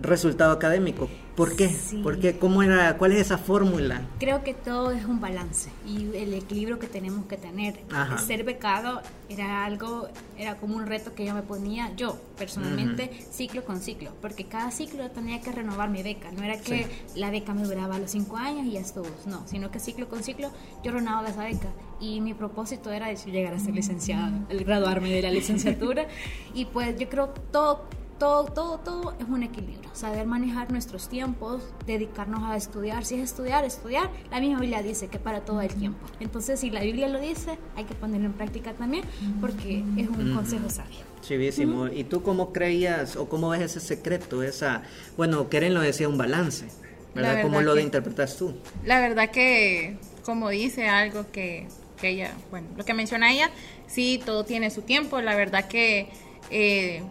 resultado 0.00 0.52
académico. 0.52 1.08
¿Por 1.36 1.56
qué? 1.56 1.68
Sí. 1.68 1.98
¿Por 2.02 2.18
qué? 2.18 2.38
¿Cómo 2.38 2.62
era? 2.62 2.96
¿Cuál 2.98 3.12
es 3.12 3.20
esa 3.20 3.38
fórmula? 3.38 4.02
Creo 4.18 4.42
que 4.42 4.54
todo 4.54 4.90
es 4.90 5.04
un 5.04 5.20
balance 5.20 5.70
y 5.86 6.16
el 6.16 6.34
equilibrio 6.34 6.78
que 6.78 6.86
tenemos 6.86 7.26
que 7.26 7.36
tener. 7.36 7.80
Ajá. 7.90 8.18
Ser 8.18 8.44
becado 8.44 9.00
era 9.28 9.64
algo, 9.64 10.08
era 10.36 10.56
como 10.56 10.76
un 10.76 10.86
reto 10.86 11.14
que 11.14 11.24
yo 11.24 11.34
me 11.34 11.42
ponía 11.42 11.94
yo 11.96 12.18
personalmente 12.36 13.10
ciclo 13.30 13.64
con 13.64 13.80
ciclo, 13.80 14.10
porque 14.20 14.44
cada 14.44 14.70
ciclo 14.70 15.10
tenía 15.10 15.40
que 15.40 15.52
renovar 15.52 15.88
mi 15.88 16.02
beca. 16.02 16.30
No 16.32 16.42
era 16.42 16.58
que 16.60 16.86
la 17.14 17.30
beca 17.30 17.54
me 17.54 17.62
duraba 17.62 17.98
los 17.98 18.10
cinco 18.10 18.36
años 18.36 18.66
y 18.66 18.72
ya 18.72 18.80
estuvo, 18.80 19.06
no, 19.26 19.46
sino 19.46 19.70
que 19.70 19.78
ciclo 19.78 20.08
con 20.08 20.22
ciclo 20.22 20.50
yo 20.82 20.92
renovaba 20.92 21.28
esa 21.28 21.44
beca 21.44 21.68
y 22.00 22.20
mi 22.20 22.34
propósito 22.34 22.90
era 22.90 23.12
llegar 23.12 23.54
a 23.54 23.58
ser 23.58 23.74
licenciada, 23.74 24.32
graduarme 24.48 25.10
de 25.10 25.22
la 25.22 25.30
licenciatura 25.30 26.06
y 26.54 26.64
pues 26.64 26.98
yo 26.98 27.08
creo 27.08 27.28
todo 27.52 27.84
todo, 28.20 28.44
todo, 28.44 28.78
todo 28.78 29.14
es 29.18 29.26
un 29.28 29.42
equilibrio. 29.42 29.90
Saber 29.94 30.26
manejar 30.26 30.70
nuestros 30.70 31.08
tiempos, 31.08 31.62
dedicarnos 31.86 32.44
a 32.44 32.56
estudiar. 32.56 33.04
Si 33.04 33.16
es 33.16 33.22
estudiar, 33.22 33.64
estudiar. 33.64 34.10
La 34.30 34.38
misma 34.40 34.60
Biblia 34.60 34.82
dice 34.82 35.08
que 35.08 35.18
para 35.18 35.40
todo 35.40 35.60
el 35.62 35.74
tiempo. 35.74 35.98
Entonces, 36.20 36.60
si 36.60 36.70
la 36.70 36.80
Biblia 36.82 37.08
lo 37.08 37.18
dice, 37.18 37.58
hay 37.76 37.84
que 37.84 37.94
ponerlo 37.94 38.26
en 38.26 38.34
práctica 38.34 38.74
también 38.74 39.04
porque 39.40 39.82
es 39.96 40.08
un 40.08 40.34
consejo 40.34 40.70
sabio. 40.70 40.98
Chivísimo. 41.22 41.88
¿Y 41.88 42.04
tú 42.04 42.22
cómo 42.22 42.52
creías 42.52 43.16
o 43.16 43.28
cómo 43.28 43.48
ves 43.48 43.62
ese 43.62 43.80
secreto? 43.80 44.42
Esa, 44.42 44.82
bueno, 45.16 45.48
Keren 45.48 45.74
lo 45.74 45.80
decía, 45.80 46.08
un 46.08 46.18
balance. 46.18 46.66
La 47.14 47.22
¿Verdad? 47.22 47.34
verdad 47.36 47.42
¿Cómo 47.42 47.60
lo 47.62 47.74
que- 47.74 47.82
interpretas 47.82 48.36
tú? 48.36 48.54
La 48.84 49.00
verdad 49.00 49.30
que, 49.30 49.96
como 50.24 50.48
dice 50.50 50.88
algo 50.88 51.26
que, 51.32 51.66
que 52.00 52.10
ella, 52.10 52.32
bueno, 52.50 52.68
lo 52.76 52.84
que 52.84 52.94
menciona 52.94 53.32
ella, 53.32 53.50
sí, 53.88 54.20
todo 54.24 54.44
tiene 54.44 54.70
su 54.70 54.82
tiempo. 54.82 55.20
La 55.20 55.34
verdad 55.34 55.66
que 55.68 56.08
eh, 56.50 57.02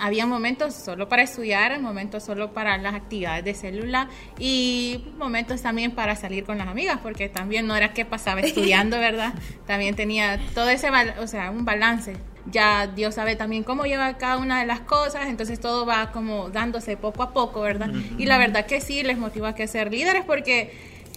había 0.00 0.26
momentos 0.26 0.74
solo 0.74 1.08
para 1.08 1.22
estudiar, 1.22 1.78
momentos 1.80 2.24
solo 2.24 2.52
para 2.52 2.78
las 2.78 2.94
actividades 2.94 3.44
de 3.44 3.54
célula 3.54 4.08
y 4.38 5.04
momentos 5.18 5.62
también 5.62 5.92
para 5.92 6.16
salir 6.16 6.44
con 6.44 6.58
las 6.58 6.68
amigas, 6.68 6.98
porque 7.02 7.28
también 7.28 7.66
no 7.66 7.76
era 7.76 7.92
que 7.92 8.04
pasaba 8.04 8.40
estudiando, 8.40 8.98
¿verdad? 9.00 9.34
También 9.66 9.94
tenía 9.94 10.40
todo 10.54 10.68
ese, 10.68 10.88
o 11.20 11.26
sea, 11.26 11.50
un 11.50 11.64
balance. 11.64 12.14
Ya 12.46 12.86
Dios 12.86 13.14
sabe 13.16 13.36
también 13.36 13.62
cómo 13.62 13.84
lleva 13.84 14.16
cada 14.16 14.38
una 14.38 14.60
de 14.60 14.66
las 14.66 14.80
cosas, 14.80 15.26
entonces 15.28 15.60
todo 15.60 15.84
va 15.84 16.10
como 16.10 16.48
dándose 16.48 16.96
poco 16.96 17.22
a 17.22 17.32
poco, 17.32 17.60
¿verdad? 17.60 17.90
Y 18.18 18.24
la 18.24 18.38
verdad 18.38 18.64
que 18.64 18.80
sí, 18.80 19.02
les 19.02 19.18
motiva 19.18 19.50
a 19.50 19.54
que 19.54 19.68
ser 19.68 19.92
líderes 19.92 20.24
porque 20.24 20.72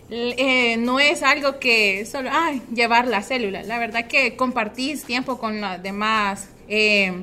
eh, 0.10 0.78
no 0.78 1.00
es 1.00 1.24
algo 1.24 1.60
que 1.60 2.06
solo 2.06 2.30
ay, 2.32 2.62
llevar 2.74 3.08
la 3.08 3.22
célula. 3.22 3.64
La 3.64 3.80
verdad 3.80 4.08
que 4.08 4.36
compartís 4.36 5.06
tiempo 5.06 5.40
con 5.40 5.62
las 5.62 5.82
demás, 5.82 6.50
eh, 6.68 7.14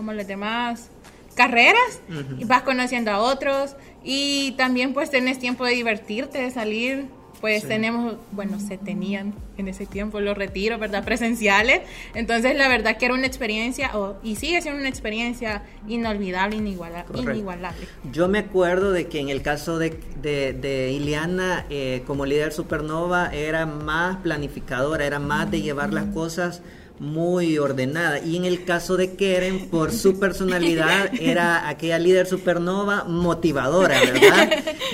como 0.00 0.14
las 0.14 0.26
demás 0.26 0.88
carreras, 1.34 2.00
y 2.38 2.44
vas 2.44 2.62
conociendo 2.62 3.10
a 3.10 3.18
otros 3.18 3.76
y 4.02 4.52
también 4.52 4.94
pues 4.94 5.10
tenés 5.10 5.38
tiempo 5.38 5.66
de 5.66 5.72
divertirte, 5.74 6.38
de 6.40 6.50
salir. 6.50 7.04
Pues 7.42 7.62
Sí. 7.62 7.68
tenemos, 7.68 8.16
bueno, 8.32 8.60
se 8.60 8.76
tenían 8.76 9.32
en 9.56 9.68
ese 9.68 9.86
tiempo 9.86 10.20
los 10.20 10.36
retiros, 10.36 10.78
¿verdad? 10.78 11.04
Presenciales. 11.04 11.80
Entonces, 12.14 12.54
la 12.54 12.68
verdad 12.68 12.98
que 12.98 13.06
era 13.06 13.14
una 13.14 13.26
experiencia, 13.26 13.96
o- 13.96 14.16
y 14.22 14.36
sigue 14.36 14.60
siendo 14.60 14.78
una 14.80 14.90
experiencia 14.90 15.62
inolvidable, 15.88 16.56
iniguala- 16.56 17.04
Correcto. 17.06 17.30
inigualable. 17.32 17.86
Yo 18.12 18.28
me 18.28 18.40
acuerdo 18.40 18.92
de 18.92 19.06
que 19.08 19.20
en 19.20 19.30
el 19.30 19.40
caso 19.40 19.78
de, 19.78 19.98
de, 20.20 20.52
de 20.52 20.92
Ileana, 20.92 21.64
eh, 21.70 22.02
como 22.06 22.26
líder 22.26 22.52
supernova, 22.52 23.30
era 23.32 23.64
más 23.64 24.16
planificadora, 24.18 25.06
era 25.06 25.18
más 25.18 25.50
de 25.50 25.62
llevar 25.62 25.94
las 25.94 26.06
cosas 26.12 26.60
muy 27.00 27.56
ordenada. 27.58 28.18
Y 28.20 28.36
en 28.36 28.44
el 28.44 28.64
caso 28.64 28.96
de 28.98 29.14
Keren, 29.16 29.68
por 29.70 29.90
su 29.90 30.20
personalidad, 30.20 31.10
era 31.18 31.68
aquella 31.68 31.98
líder 31.98 32.26
supernova 32.26 33.04
motivadora, 33.04 33.98
¿verdad? 34.00 34.50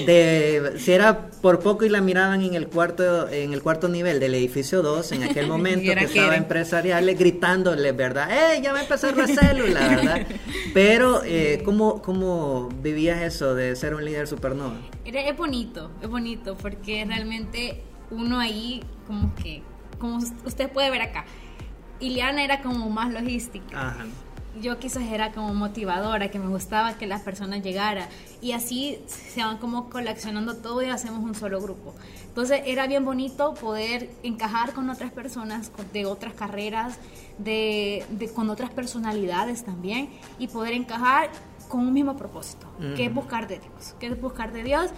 De, 0.06 0.74
si 0.78 0.92
era 0.92 1.28
por 1.42 1.58
poco 1.60 1.84
y 1.84 1.88
la 1.88 2.00
miraban 2.00 2.42
en 2.42 2.54
el 2.54 2.68
cuarto, 2.68 3.28
en 3.28 3.52
el 3.52 3.60
cuarto 3.62 3.88
nivel 3.88 4.20
del 4.20 4.34
edificio 4.34 4.82
2, 4.82 5.12
en 5.12 5.24
aquel 5.24 5.48
momento 5.48 5.82
que 5.94 6.04
estaba 6.04 6.28
Keren. 6.28 6.42
empresariales 6.44 7.18
gritándoles, 7.18 7.96
¿verdad? 7.96 8.28
¡Eh, 8.30 8.60
ya 8.62 8.72
va 8.72 8.78
a 8.78 8.82
empezar 8.82 9.16
la 9.16 9.26
célula, 9.26 9.80
¿verdad? 9.88 10.26
Pero, 10.72 11.22
eh, 11.24 11.60
¿cómo, 11.64 12.00
¿cómo 12.02 12.68
vivías 12.82 13.20
eso 13.22 13.54
de 13.54 13.74
ser 13.74 13.94
un 13.94 14.04
líder 14.04 14.28
supernova? 14.28 14.76
Era- 15.04 15.22
Es 15.26 15.36
bonito, 15.36 15.90
es 16.00 16.08
bonito, 16.08 16.56
porque 16.56 17.04
realmente 17.04 17.82
uno 18.12 18.38
ahí, 18.38 18.80
como 19.08 19.34
que, 19.34 19.62
como 19.98 20.18
usted 20.44 20.70
puede 20.70 20.88
ver 20.90 21.02
acá, 21.02 21.24
Ileana 22.00 22.42
era 22.44 22.62
como 22.62 22.88
más 22.90 23.12
logística. 23.12 23.88
Ajá. 23.88 24.06
Yo 24.60 24.78
quizás 24.78 25.02
era 25.02 25.32
como 25.32 25.52
motivadora, 25.52 26.30
que 26.30 26.38
me 26.38 26.48
gustaba 26.48 26.94
que 26.94 27.06
las 27.06 27.20
personas 27.20 27.62
llegaran. 27.62 28.08
Y 28.40 28.52
así 28.52 28.98
se 29.06 29.42
van 29.44 29.58
como 29.58 29.90
coleccionando 29.90 30.56
todo 30.56 30.80
y 30.82 30.86
hacemos 30.86 31.22
un 31.22 31.34
solo 31.34 31.60
grupo. 31.60 31.94
Entonces 32.26 32.62
era 32.64 32.86
bien 32.86 33.04
bonito 33.04 33.52
poder 33.52 34.08
encajar 34.22 34.72
con 34.72 34.88
otras 34.88 35.12
personas 35.12 35.70
de 35.92 36.06
otras 36.06 36.32
carreras, 36.32 36.98
de, 37.36 38.06
de- 38.10 38.32
con 38.32 38.48
otras 38.48 38.70
personalidades 38.70 39.62
también, 39.62 40.08
y 40.38 40.48
poder 40.48 40.72
encajar 40.72 41.28
con 41.68 41.80
un 41.80 41.92
mismo 41.92 42.16
propósito, 42.16 42.66
que 42.96 43.06
es 43.06 43.12
buscar 43.14 43.48
de 43.48 43.58
Dios, 43.58 43.94
que 44.00 44.06
es 44.06 44.18
buscar 44.20 44.52
de 44.52 44.62
Dios. 44.62 44.90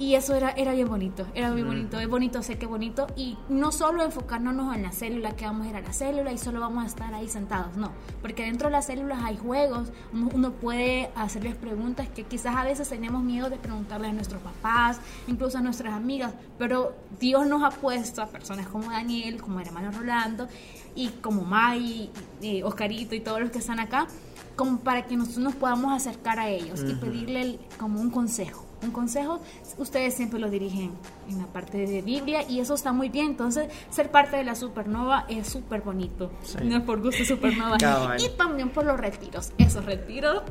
Y 0.00 0.14
eso 0.14 0.34
era, 0.34 0.50
era 0.52 0.72
bien 0.72 0.88
bonito, 0.88 1.26
era 1.34 1.50
muy 1.50 1.62
bonito, 1.62 2.00
es 2.00 2.08
bonito, 2.08 2.42
sé 2.42 2.56
que 2.56 2.64
es 2.64 2.70
bonito. 2.70 3.06
Y 3.16 3.36
no 3.50 3.70
solo 3.70 4.02
enfocarnos 4.02 4.74
en 4.74 4.82
la 4.82 4.92
célula, 4.92 5.36
que 5.36 5.44
vamos 5.44 5.66
a 5.66 5.70
ir 5.70 5.76
a 5.76 5.82
la 5.82 5.92
célula 5.92 6.32
y 6.32 6.38
solo 6.38 6.58
vamos 6.58 6.84
a 6.84 6.86
estar 6.86 7.12
ahí 7.12 7.28
sentados, 7.28 7.76
no. 7.76 7.92
Porque 8.22 8.44
dentro 8.44 8.68
de 8.68 8.72
las 8.72 8.86
células 8.86 9.18
hay 9.22 9.36
juegos, 9.36 9.92
uno 10.12 10.52
puede 10.52 11.10
hacerles 11.14 11.54
preguntas 11.54 12.08
que 12.08 12.24
quizás 12.24 12.56
a 12.56 12.64
veces 12.64 12.88
tenemos 12.88 13.22
miedo 13.22 13.50
de 13.50 13.58
preguntarle 13.58 14.08
a 14.08 14.12
nuestros 14.14 14.40
papás, 14.40 14.98
incluso 15.28 15.58
a 15.58 15.60
nuestras 15.60 15.92
amigas. 15.92 16.32
Pero 16.58 16.94
Dios 17.20 17.46
nos 17.46 17.62
ha 17.62 17.68
puesto 17.68 18.22
a 18.22 18.26
personas 18.26 18.68
como 18.68 18.90
Daniel, 18.90 19.42
como 19.42 19.60
el 19.60 19.66
hermano 19.66 19.90
Rolando, 19.92 20.48
y 20.94 21.08
como 21.20 21.42
Mai, 21.42 22.10
y 22.40 22.62
Oscarito 22.62 23.14
y 23.14 23.20
todos 23.20 23.38
los 23.42 23.50
que 23.50 23.58
están 23.58 23.78
acá, 23.78 24.06
como 24.56 24.78
para 24.80 25.04
que 25.04 25.14
nosotros 25.18 25.44
nos 25.44 25.54
podamos 25.56 25.92
acercar 25.92 26.38
a 26.38 26.48
ellos 26.48 26.80
y 26.88 26.94
pedirle 26.94 27.42
el- 27.42 27.60
como 27.78 28.00
un 28.00 28.08
consejo. 28.10 28.64
Un 28.82 28.92
consejo, 28.92 29.40
ustedes 29.76 30.14
siempre 30.14 30.38
lo 30.40 30.48
dirigen 30.48 30.92
en 31.28 31.38
la 31.38 31.46
parte 31.46 31.86
de 31.86 32.00
Biblia 32.00 32.42
y 32.48 32.60
eso 32.60 32.74
está 32.74 32.92
muy 32.92 33.10
bien. 33.10 33.26
Entonces, 33.26 33.68
ser 33.90 34.10
parte 34.10 34.36
de 34.38 34.44
la 34.44 34.54
supernova 34.54 35.26
es 35.28 35.48
súper 35.48 35.82
bonito. 35.82 36.30
Sí. 36.42 36.56
No 36.62 36.78
es 36.78 36.82
por 36.84 37.00
gusto 37.02 37.22
supernova. 37.24 37.76
Cabal. 37.78 38.20
Y 38.22 38.28
también 38.38 38.70
por 38.70 38.86
los 38.86 38.98
retiros. 38.98 39.52
Esos 39.58 39.84
retiros. 39.84 40.42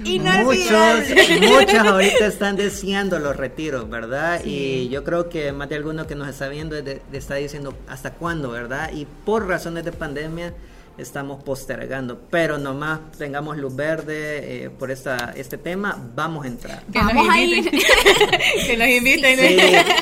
mm, 0.00 0.04
Muchos, 0.44 1.40
muchos 1.40 1.78
ahorita 1.86 2.26
están 2.26 2.56
deseando 2.56 3.18
los 3.18 3.36
retiros, 3.36 3.88
¿verdad? 3.88 4.40
Y 4.44 4.88
yo 4.88 5.04
creo 5.04 5.28
que 5.28 5.52
más 5.52 5.68
de 5.68 5.76
alguno 5.76 6.06
que 6.06 6.14
nos 6.14 6.28
está 6.28 6.48
viendo 6.48 6.74
de- 6.74 6.82
de- 6.82 7.18
está 7.18 7.36
diciendo 7.36 7.74
hasta 7.88 8.14
cuándo, 8.14 8.50
¿verdad? 8.50 8.90
Y 8.92 9.06
por 9.24 9.46
razones 9.46 9.84
de 9.84 9.92
pandemia 9.92 10.54
estamos 10.98 11.42
postergando, 11.42 12.20
pero 12.30 12.58
nomás 12.58 13.12
tengamos 13.16 13.56
luz 13.56 13.74
verde 13.74 14.64
eh, 14.64 14.70
por 14.70 14.90
esta, 14.90 15.32
este 15.36 15.58
tema, 15.58 15.98
vamos 16.14 16.44
a 16.44 16.48
entrar. 16.48 16.82
Que 16.92 16.98
Vamos 16.98 17.14
nos 17.26 17.28
a 17.28 17.40
inviten. 17.40 17.80
que 18.66 18.76
nos 18.76 18.88
inviten. 18.88 19.38
Sí, 19.38 19.56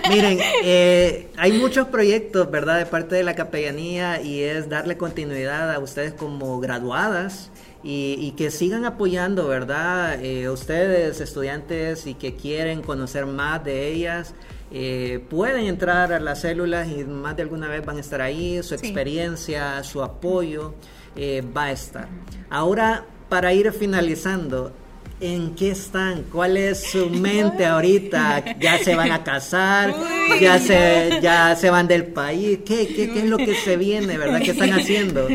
miren, 0.09 0.39
eh, 0.63 1.29
hay 1.37 1.53
muchos 1.53 1.89
proyectos, 1.89 2.51
¿verdad?, 2.51 2.79
de 2.79 2.87
parte 2.87 3.15
de 3.15 3.23
la 3.23 3.35
capellanía 3.35 4.21
y 4.21 4.43
es 4.43 4.69
darle 4.69 4.97
continuidad 4.97 5.73
a 5.73 5.79
ustedes 5.79 6.13
como 6.13 6.61
graduadas 6.61 7.51
y, 7.83 8.17
y 8.19 8.33
que 8.33 8.51
sigan 8.51 8.85
apoyando, 8.85 9.47
¿verdad?, 9.47 10.23
eh, 10.23 10.49
ustedes, 10.49 11.21
estudiantes 11.21 12.07
y 12.07 12.15
que 12.15 12.35
quieren 12.35 12.83
conocer 12.83 13.27
más 13.27 13.65
de 13.65 13.89
ellas. 13.89 14.35
Eh, 14.71 15.25
pueden 15.31 15.67
entrar 15.67 16.13
a 16.13 16.21
las 16.21 16.43
células 16.43 16.89
y 16.89 17.05
más 17.05 17.37
de 17.37 17.43
alguna 17.43 17.69
vez 17.69 17.85
van 17.85 17.97
a 17.97 18.01
estar 18.01 18.21
ahí, 18.21 18.63
su 18.63 18.77
Sí. 18.77 18.87
experiencia, 18.87 19.83
su 19.85 20.03
apoyo 20.03 20.75
eh, 21.17 21.43
va 21.57 21.65
a 21.65 21.73
estar. 21.73 22.09
Ahora, 22.51 23.05
para 23.29 23.53
ir 23.53 23.73
finalizando, 23.73 24.73
¿En 25.21 25.57
qué 25.57 25.73
están? 25.73 26.23
¿Cuál 26.31 26.57
es 26.57 26.93
su 26.93 27.11
mente 27.11 27.67
ahorita? 27.67 28.57
¿Ya 28.61 28.79
se 28.79 28.95
van 28.95 29.11
a 29.11 29.25
casar? 29.25 29.93
¿Ya 30.41 30.61
se, 30.61 31.19
ya 31.21 31.57
se 31.57 31.71
van 31.71 31.89
del 31.89 32.07
país? 32.07 32.61
¿Qué, 32.65 32.87
qué, 32.87 33.11
qué 33.13 33.19
es 33.19 33.25
lo 33.25 33.37
que 33.37 33.57
se 33.57 33.77
viene, 33.77 34.17
verdad? 34.17 34.41
¿Qué 34.41 34.53
están 34.53 34.73
haciendo? 34.73 35.27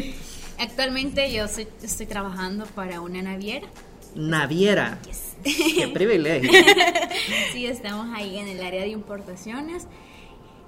Actualmente 0.58 1.34
yo 1.34 1.50
soy- 1.50 1.68
estoy 1.84 2.06
trabajando 2.06 2.66
para 2.68 3.02
una 3.02 3.22
naviera. 3.24 3.68
Naviera. 4.15 5.00
Qué 5.43 5.88
privilegio. 5.93 6.50
Sí, 7.53 7.67
estamos 7.67 8.08
ahí 8.15 8.38
en 8.39 8.48
el 8.48 8.63
área 8.63 8.82
de 8.82 8.88
importaciones. 8.89 9.88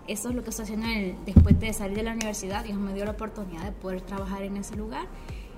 Eso 0.07 0.29
es 0.29 0.35
lo 0.35 0.43
que 0.43 0.51
estoy 0.51 0.63
haciendo 0.63 0.85
en 0.85 0.91
el- 0.97 1.15
después 1.25 1.59
de 1.59 1.73
salir 1.73 1.97
de 1.97 2.03
la 2.03 2.11
universidad. 2.11 2.63
Dios 2.63 2.77
me 2.77 2.93
dio 2.93 3.05
la 3.05 3.11
oportunidad 3.11 3.63
de 3.63 3.71
poder 3.71 4.01
trabajar 4.01 4.43
en 4.43 4.55
ese 4.57 4.75
lugar, 4.75 5.07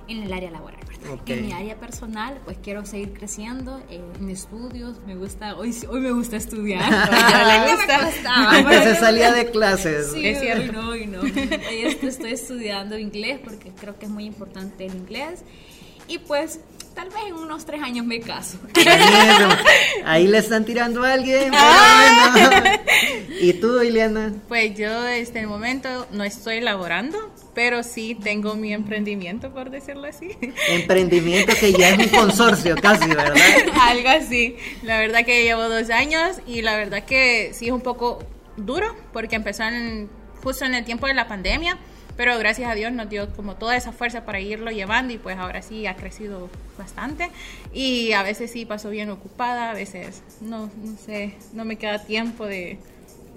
en 0.08 0.24
el 0.24 0.32
área 0.32 0.50
laboral. 0.52 0.80
¿verdad? 0.88 1.12
Ok. 1.16 1.30
En 1.32 1.46
mi 1.48 1.52
área 1.52 1.76
personal, 1.78 2.40
pues 2.46 2.58
quiero 2.64 2.86
seguir 2.86 3.12
creciendo 3.12 3.82
eh, 3.90 4.02
en 4.20 4.30
estudios. 4.30 5.02
Me 5.06 5.16
gusta, 5.16 5.58
hoy, 5.58 5.76
hoy 5.90 6.00
me 6.00 6.12
gusta 6.12 6.38
estudiar. 6.38 6.90
Le 6.90 7.76
gusta. 7.76 8.84
se 8.84 8.96
salía 8.96 9.34
de 9.34 9.52
clases. 9.52 10.14
Sí, 10.14 10.26
Es 10.26 10.40
cierto. 10.40 10.80
hoy 10.80 11.08
no, 11.08 11.22
hoy 11.22 11.30
no. 11.30 11.40
Hoy 11.70 11.82
est- 11.84 12.04
estoy 12.04 12.32
estudiando 12.32 12.98
inglés 12.98 13.42
porque 13.44 13.72
creo 13.72 14.00
que 14.00 14.06
es 14.06 14.12
muy 14.12 14.24
importante 14.26 14.86
el 14.86 14.96
inglés. 14.96 15.44
Y 16.08 16.20
pues 16.20 16.62
tal 16.98 17.10
vez 17.10 17.26
en 17.28 17.36
unos 17.36 17.64
tres 17.64 17.80
años 17.84 18.08
me 18.08 18.20
caso. 18.20 18.58
Ahí 20.04 20.26
le 20.26 20.40
están 20.40 20.66
tirando 20.66 21.04
a 21.04 21.14
alguien. 21.14 21.52
Ah. 21.54 22.80
¿Y 23.40 23.54
tú, 23.54 23.84
Ileana? 23.84 24.34
Pues 24.48 24.76
yo 24.76 25.04
desde 25.04 25.42
el 25.42 25.48
momento 25.48 26.08
no 26.12 26.24
estoy 26.24 26.60
laborando, 26.60 27.32
pero 27.54 27.84
sí 27.84 28.16
tengo 28.16 28.56
mi 28.56 28.74
emprendimiento, 28.74 29.54
por 29.54 29.70
decirlo 29.70 30.08
así. 30.08 30.36
Emprendimiento 30.70 31.54
que 31.60 31.72
ya 31.72 31.90
es 31.90 32.00
un 32.00 32.20
consorcio 32.20 32.76
casi, 32.82 33.08
¿verdad? 33.10 33.36
Algo 33.80 34.10
así. 34.10 34.58
La 34.82 34.98
verdad 34.98 35.24
que 35.24 35.44
llevo 35.44 35.70
dos 35.70 35.92
años 35.92 36.38
y 36.48 36.64
la 36.64 36.78
verdad 36.78 37.04
que 37.04 37.52
sí 37.54 37.68
es 37.68 37.72
un 37.72 37.82
poco 37.82 38.24
duro 38.56 38.96
porque 39.14 39.36
empezó 39.36 39.66
justo 40.44 40.66
en 40.66 40.74
el 40.74 40.84
tiempo 40.84 41.06
de 41.06 41.14
la 41.14 41.28
pandemia 41.28 41.78
pero 42.18 42.38
gracias 42.40 42.70
a 42.70 42.76
Dios 42.76 42.92
nos 42.92 43.10
dio 43.10 43.34
como 43.36 43.56
toda 43.56 43.78
esa 43.78 43.94
fuerza 43.94 44.26
para 44.26 44.40
irlo 44.40 44.72
llevando 44.72 45.14
y 45.14 45.18
pues 45.18 45.38
ahora 45.38 45.62
sí 45.62 45.86
ha 45.86 45.96
crecido 45.96 46.50
bastante 46.78 47.30
y 47.72 48.12
a 48.14 48.24
veces 48.24 48.52
sí 48.52 48.66
paso 48.66 48.90
bien 48.90 49.10
ocupada, 49.12 49.70
a 49.70 49.74
veces 49.74 50.24
no, 50.42 50.70
no 50.84 50.98
sé, 50.98 51.36
no 51.54 51.64
me 51.64 51.78
queda 51.78 52.04
tiempo 52.04 52.46
de, 52.46 52.80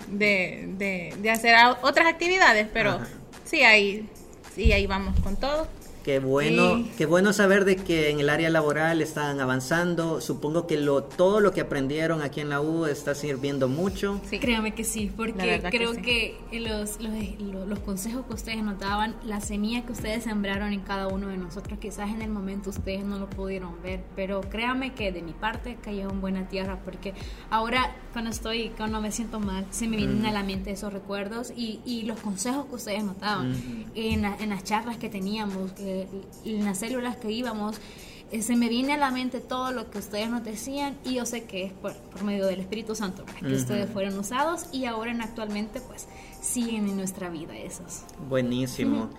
de, 0.08 1.14
de, 1.20 1.30
hacer 1.30 1.54
otras 1.82 2.08
actividades, 2.08 2.66
pero 2.72 2.99
sí, 3.44 3.62
ahí, 3.62 4.08
sí, 4.54 4.72
ahí 4.72 4.87
vamos 4.87 5.18
con 5.20 5.37
todo. 5.37 5.68
Qué 6.04 6.19
bueno, 6.19 6.83
qué 6.97 7.04
bueno 7.04 7.33
saber 7.35 7.66
de 7.66 7.76
que 7.76 8.09
en 8.09 8.21
el 8.21 8.30
área 8.30 8.49
laboral 8.49 9.02
están 9.02 9.38
avanzando. 9.38 10.21
Supongo 10.23 10.66
que 10.66 10.78
lo, 10.78 11.02
todo 11.02 11.40
lo 11.40 11.52
que 11.52 11.61
aprendieron 11.61 12.23
aquí 12.23 12.40
en 12.40 12.49
la 12.49 12.62
U 12.62 12.87
está 12.87 13.14
sirviendo 13.14 13.69
mucho. 13.69 14.21
Sí, 14.28 14.38
créame 14.38 14.75
que 14.75 14.85
sí, 14.85 15.12
porque 15.14 15.61
creo 15.71 15.92
que, 15.92 16.38
los, 16.52 16.99
los, 17.00 17.78
consejos 17.80 18.25
que 18.26 18.35
ustedes 18.35 18.62
nos 18.62 18.78
daban, 18.78 19.14
la 19.25 19.40
semilla 19.40 19.85
que 19.85 19.92
ustedes 19.92 20.25
sembraron 20.25 20.73
en 20.73 20.80
cada 20.80 21.09
uno 21.09 21.28
de 21.28 21.37
nosotros, 21.37 21.78
quizás 21.78 22.11
en 22.11 22.23
el 22.23 22.30
momento 22.30 22.71
ustedes 22.71 23.04
no 23.04 23.19
lo 23.19 23.28
pudieron 23.28 23.83
ver, 23.83 24.00
pero 24.16 24.40
créame 24.40 24.95
que 24.95 25.12
de 25.12 25.23
mi 25.23 25.33
parte 25.33 25.76
cayó 25.83 26.09
en 26.11 26.21
buena 26.21 26.49
tierra, 26.49 26.78
porque 26.85 27.12
ahora 27.50 27.95
cuando 28.12 28.30
estoy, 28.30 28.71
cuando 28.71 29.00
me 29.00 29.12
siento 29.12 29.38
mal, 29.38 29.66
se 29.71 29.87
me 29.87 29.97
vienen 29.97 30.25
a 30.25 30.33
la 30.33 30.42
mente 30.42 30.71
esos 30.71 30.92
recuerdos 30.92 31.52
y, 31.54 31.80
y 31.85 32.02
los 32.02 32.19
consejos 32.21 32.66
que 32.66 32.75
ustedes 32.75 33.04
nos 33.04 33.19
daban 33.19 33.54
en, 33.95 34.25
en 34.25 34.49
las 34.50 34.64
charlas 34.64 34.97
que 34.97 35.09
teníamos. 35.09 35.73
Que 35.73 35.89
en 36.44 36.64
las 36.64 36.78
células 36.78 37.16
que 37.16 37.30
íbamos, 37.30 37.76
eh, 38.32 38.42
se 38.42 38.54
me 38.54 38.68
viene 38.68 38.92
a 38.92 38.97
la 38.97 39.11
mente 39.11 39.40
todo 39.40 39.73
lo 39.73 39.90
que 39.90 39.99
ustedes 39.99 40.30
nos 40.30 40.44
decían 40.44 40.97
y 41.04 41.14
yo 41.14 41.26
sé 41.26 41.44
que 41.44 41.64
es 41.64 41.73
por, 41.73 41.94
medio 42.23 42.47
del 42.47 42.61
Espíritu 42.61 42.94
Santo 42.94 43.25
que 43.40 43.54
ustedes 43.54 43.90
fueron 43.90 44.16
usados 44.18 44.66
y 44.73 44.85
ahora 44.85 45.11
en 45.11 45.20
actualmente 45.20 45.80
pues 45.80 46.06
siguen 46.40 46.88
en 46.88 46.97
nuestra 46.97 47.28
vida 47.28 47.56
esos. 47.56 48.02
Buenísimo. 48.28 49.11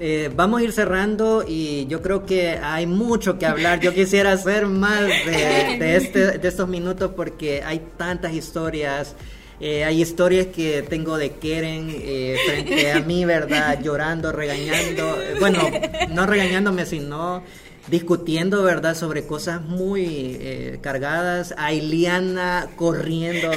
Eh, 0.00 0.30
vamos 0.36 0.60
a 0.60 0.64
ir 0.64 0.72
cerrando 0.72 1.44
y 1.46 1.86
yo 1.86 2.02
creo 2.02 2.24
que 2.24 2.50
hay 2.50 2.86
mucho 2.86 3.38
que 3.38 3.46
hablar. 3.46 3.80
Yo 3.80 3.92
quisiera 3.94 4.32
hacer 4.32 4.66
más 4.66 5.00
de, 5.00 5.96
este, 5.96 6.38
de 6.38 6.48
estos 6.48 6.68
minutos 6.68 7.12
porque 7.16 7.62
hay 7.64 7.80
tantas 7.96 8.32
historias. 8.32 9.16
Eh, 9.60 9.84
hay 9.84 10.02
historias 10.02 10.46
que 10.46 10.82
tengo 10.82 11.18
de 11.18 11.32
Keren 11.32 11.88
eh, 11.90 12.36
frente 12.46 12.92
a 12.92 13.00
mí, 13.00 13.24
¿verdad? 13.24 13.80
Llorando, 13.82 14.30
regañando. 14.30 15.20
Eh, 15.20 15.34
bueno, 15.40 15.60
no 16.10 16.26
regañándome, 16.26 16.86
sino 16.86 17.42
discutiendo, 17.88 18.62
¿verdad? 18.62 18.94
Sobre 18.94 19.26
cosas 19.26 19.62
muy 19.62 20.78
cargadas. 20.80 21.54
A 21.56 21.72
Iliana 21.72 22.68
corriendo. 22.76 23.50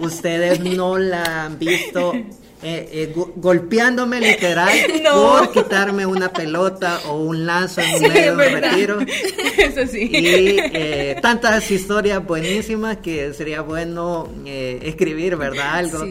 Ustedes 0.00 0.60
no 0.60 0.98
la 0.98 1.44
han 1.44 1.58
visto 1.58 2.12
eh, 2.62 2.88
eh, 2.90 3.14
golpeándome 3.36 4.18
literal 4.18 4.70
por 5.12 5.52
quitarme 5.52 6.06
una 6.06 6.32
pelota 6.32 7.00
o 7.06 7.18
un 7.18 7.44
lazo 7.44 7.82
en 7.82 8.00
medio 8.00 8.36
de 8.36 8.60
retiro. 8.60 8.98
Eso 9.58 9.86
sí. 9.86 10.10
Y 10.10 10.58
eh, 10.58 11.18
tantas 11.20 11.70
historias 11.70 12.24
buenísimas 12.24 12.96
que 12.96 13.34
sería 13.34 13.60
bueno 13.60 14.28
escribir, 14.46 15.36
¿verdad? 15.36 15.74
Algo. 15.74 16.04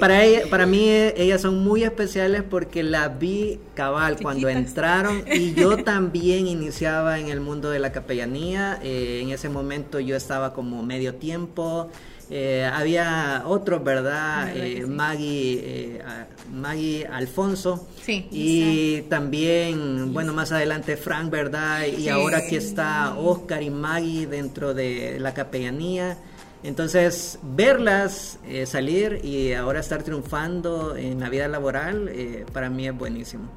para, 0.00 0.24
ella, 0.24 0.42
para 0.50 0.66
mí 0.66 0.88
ellas 0.88 1.40
son 1.40 1.62
muy 1.62 1.84
especiales 1.84 2.42
porque 2.42 2.82
la 2.82 3.08
vi 3.08 3.60
cabal 3.74 4.18
cuando 4.20 4.48
entraron 4.48 5.24
y 5.32 5.54
yo 5.54 5.84
también 5.84 6.48
iniciaba 6.48 7.20
en 7.20 7.28
el 7.28 7.40
mundo 7.40 7.70
de 7.70 7.78
la 7.78 7.92
capellanía. 7.92 8.80
en 8.82 9.30
ese 9.30 9.48
momento 9.48 10.00
yo 10.00 10.16
estaba 10.16 10.52
como 10.54 10.82
medio 10.82 11.14
tiempo. 11.14 11.88
Eh, 12.34 12.64
había 12.64 13.42
otros, 13.44 13.84
¿verdad? 13.84 14.56
Eh, 14.56 14.86
Maggie, 14.86 15.60
eh, 15.62 16.02
Maggie 16.50 17.06
Alfonso. 17.06 17.86
Sí, 18.02 18.26
y 18.30 19.02
también, 19.02 20.14
bueno, 20.14 20.32
más 20.32 20.50
adelante 20.50 20.96
Frank, 20.96 21.28
¿verdad? 21.28 21.84
Y 21.84 22.08
ahora 22.08 22.38
aquí 22.38 22.56
está 22.56 23.18
Oscar 23.18 23.62
y 23.62 23.68
Maggie 23.68 24.26
dentro 24.26 24.72
de 24.72 25.20
la 25.20 25.34
capellanía. 25.34 26.16
Entonces, 26.62 27.40
verlas 27.42 28.38
eh, 28.46 28.66
salir 28.66 29.20
y 29.24 29.52
ahora 29.52 29.80
estar 29.80 30.02
triunfando 30.02 30.96
en 30.96 31.18
la 31.18 31.28
vida 31.28 31.48
laboral, 31.48 32.08
eh, 32.08 32.46
para 32.52 32.70
mí 32.70 32.86
es 32.86 32.96
buenísimo. 32.96 33.50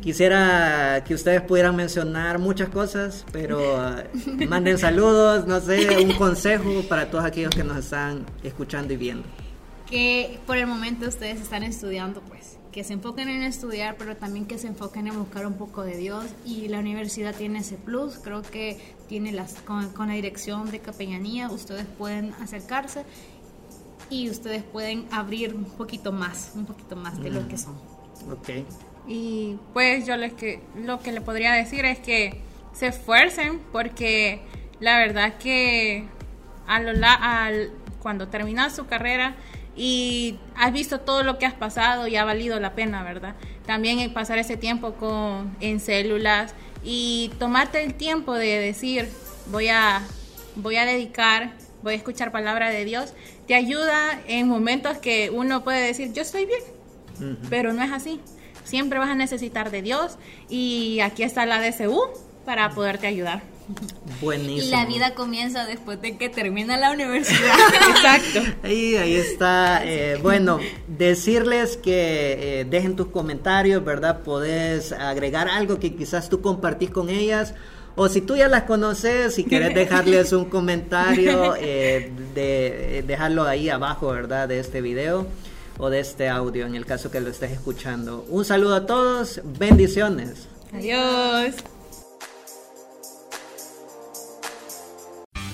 Quisiera 0.00 1.02
que 1.06 1.14
ustedes 1.14 1.40
pudieran 1.42 1.76
mencionar 1.76 2.38
muchas 2.38 2.68
cosas, 2.68 3.24
pero 3.32 3.80
manden 4.48 4.76
saludos, 4.76 5.46
no 5.46 5.60
sé, 5.60 6.04
un 6.04 6.12
consejo 6.14 6.82
para 6.88 7.10
todos 7.10 7.24
aquellos 7.24 7.54
que 7.54 7.64
nos 7.64 7.78
están 7.78 8.26
escuchando 8.42 8.92
y 8.92 8.96
viendo. 8.96 9.24
Que 9.88 10.40
por 10.46 10.56
el 10.56 10.66
momento 10.66 11.06
ustedes 11.06 11.40
están 11.40 11.62
estudiando, 11.62 12.20
pues 12.22 12.58
que 12.72 12.84
se 12.84 12.94
enfoquen 12.94 13.28
en 13.28 13.42
estudiar, 13.42 13.96
pero 13.98 14.16
también 14.16 14.46
que 14.46 14.58
se 14.58 14.66
enfoquen 14.66 15.06
en 15.06 15.18
buscar 15.18 15.46
un 15.46 15.54
poco 15.54 15.82
de 15.82 15.96
Dios. 15.96 16.24
Y 16.44 16.68
la 16.68 16.80
universidad 16.80 17.34
tiene 17.34 17.60
ese 17.60 17.76
plus, 17.76 18.18
creo 18.18 18.42
que 18.42 18.80
tiene 19.08 19.30
las, 19.30 19.54
con, 19.60 19.92
la 20.08 20.14
dirección 20.14 20.70
de 20.70 20.80
capellanía, 20.80 21.50
ustedes 21.50 21.86
pueden 21.86 22.32
acercarse 22.40 23.04
y 24.08 24.30
ustedes 24.30 24.62
pueden 24.62 25.06
abrir 25.10 25.54
un 25.54 25.64
poquito 25.64 26.12
más, 26.12 26.52
un 26.54 26.64
poquito 26.64 26.96
más 26.96 27.22
de 27.22 27.30
lo 27.30 27.46
que 27.46 27.58
son. 27.58 27.74
Ok. 28.30 28.48
Y 29.06 29.58
pues 29.72 30.06
yo 30.06 30.16
les 30.16 30.32
que, 30.32 30.62
lo 30.76 31.00
que 31.00 31.12
le 31.12 31.20
podría 31.20 31.52
decir 31.52 31.84
es 31.84 31.98
que 31.98 32.40
se 32.72 32.86
esfuercen 32.86 33.60
porque 33.70 34.40
la 34.80 34.98
verdad 34.98 35.36
que 35.38 36.06
a 36.66 36.80
lo, 36.80 36.92
al, 37.04 37.70
cuando 38.00 38.28
termina 38.28 38.70
su 38.70 38.86
carrera 38.86 39.34
y 39.76 40.38
has 40.54 40.72
visto 40.72 41.00
todo 41.00 41.22
lo 41.22 41.38
que 41.38 41.46
has 41.46 41.54
pasado 41.54 42.06
y 42.06 42.16
ha 42.16 42.24
valido 42.24 42.60
la 42.60 42.74
pena, 42.74 43.02
¿verdad? 43.02 43.34
También 43.66 44.12
pasar 44.12 44.38
ese 44.38 44.56
tiempo 44.56 44.94
con, 44.94 45.56
en 45.60 45.80
células 45.80 46.54
y 46.84 47.30
tomarte 47.38 47.82
el 47.82 47.94
tiempo 47.94 48.34
de 48.34 48.58
decir, 48.58 49.08
voy 49.46 49.68
a, 49.68 50.02
voy 50.56 50.76
a 50.76 50.84
dedicar, 50.84 51.52
voy 51.82 51.94
a 51.94 51.96
escuchar 51.96 52.32
palabra 52.32 52.70
de 52.70 52.84
Dios, 52.84 53.14
te 53.46 53.54
ayuda 53.54 54.20
en 54.26 54.48
momentos 54.48 54.98
que 54.98 55.30
uno 55.30 55.64
puede 55.64 55.86
decir, 55.86 56.12
yo 56.12 56.22
estoy 56.22 56.46
bien, 56.46 57.38
pero 57.48 57.72
no 57.72 57.82
es 57.82 57.92
así. 57.92 58.20
Siempre 58.64 58.98
vas 58.98 59.08
a 59.08 59.14
necesitar 59.14 59.70
de 59.70 59.82
Dios 59.82 60.18
y 60.48 61.00
aquí 61.00 61.24
está 61.24 61.46
la 61.46 61.60
DCU 61.60 62.00
para 62.44 62.70
poderte 62.70 63.06
ayudar. 63.06 63.51
Buenísimo. 64.20 64.68
Y 64.68 64.70
la 64.70 64.86
vida 64.86 65.14
comienza 65.14 65.66
después 65.66 66.00
de 66.00 66.16
que 66.16 66.28
termina 66.28 66.76
la 66.76 66.92
universidad. 66.92 67.54
Exacto. 67.90 68.40
Ahí, 68.62 68.96
ahí 68.96 69.14
está. 69.14 69.84
Eh, 69.84 70.18
bueno, 70.22 70.60
decirles 70.86 71.76
que 71.76 72.60
eh, 72.60 72.64
dejen 72.64 72.96
tus 72.96 73.08
comentarios, 73.08 73.84
¿verdad? 73.84 74.20
Podés 74.20 74.92
agregar 74.92 75.48
algo 75.48 75.78
que 75.78 75.94
quizás 75.94 76.28
tú 76.28 76.40
compartís 76.40 76.90
con 76.90 77.08
ellas. 77.08 77.54
O 77.94 78.08
si 78.08 78.22
tú 78.22 78.36
ya 78.36 78.48
las 78.48 78.62
conoces, 78.62 79.34
si 79.34 79.44
quieres 79.44 79.74
dejarles 79.74 80.32
un 80.32 80.46
comentario, 80.46 81.54
eh, 81.58 82.10
de, 82.34 83.04
dejarlo 83.06 83.44
ahí 83.44 83.68
abajo, 83.68 84.08
¿verdad? 84.08 84.48
De 84.48 84.58
este 84.60 84.80
video 84.80 85.26
o 85.78 85.90
de 85.90 86.00
este 86.00 86.28
audio, 86.28 86.66
en 86.66 86.74
el 86.74 86.86
caso 86.86 87.10
que 87.10 87.20
lo 87.20 87.30
estés 87.30 87.50
escuchando. 87.50 88.24
Un 88.28 88.44
saludo 88.44 88.76
a 88.76 88.86
todos, 88.86 89.40
bendiciones. 89.58 90.48
Adiós. 90.72 91.54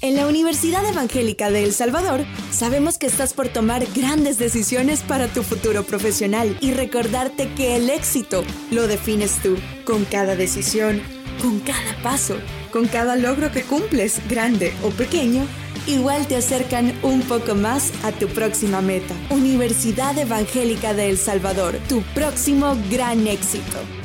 En 0.01 0.15
la 0.15 0.29
Universidad 0.29 0.89
Evangélica 0.89 1.51
de 1.51 1.65
El 1.65 1.73
Salvador 1.73 2.25
sabemos 2.53 2.99
que 2.99 3.07
estás 3.07 3.33
por 3.33 3.49
tomar 3.49 3.85
grandes 3.97 4.39
decisiones 4.39 5.01
para 5.01 5.27
tu 5.27 5.43
futuro 5.43 5.83
profesional 5.83 6.57
y 6.61 6.71
recordarte 6.73 7.53
que 7.55 7.75
el 7.75 7.91
éxito 7.91 8.45
lo 8.71 8.87
defines 8.87 9.43
tú, 9.43 9.57
con 9.85 10.05
cada 10.05 10.37
decisión, 10.37 11.03
con 11.43 11.59
cada 11.59 12.01
paso, 12.03 12.37
con 12.71 12.87
cada 12.87 13.17
logro 13.17 13.51
que 13.51 13.63
cumples, 13.63 14.21
grande 14.29 14.73
o 14.85 14.91
pequeño. 14.91 15.45
Igual 15.89 16.29
te 16.29 16.37
acercan 16.37 16.95
un 17.03 17.23
poco 17.23 17.57
más 17.57 17.93
a 18.05 18.13
tu 18.13 18.29
próxima 18.29 18.81
meta. 18.81 19.15
Universidad 19.31 20.17
Evangélica 20.17 20.95
de 20.95 21.11
El 21.11 21.19
Salvador, 21.19 21.77
tu 21.89 22.03
próximo 22.15 22.77
gran 22.89 23.27
éxito. 23.27 23.98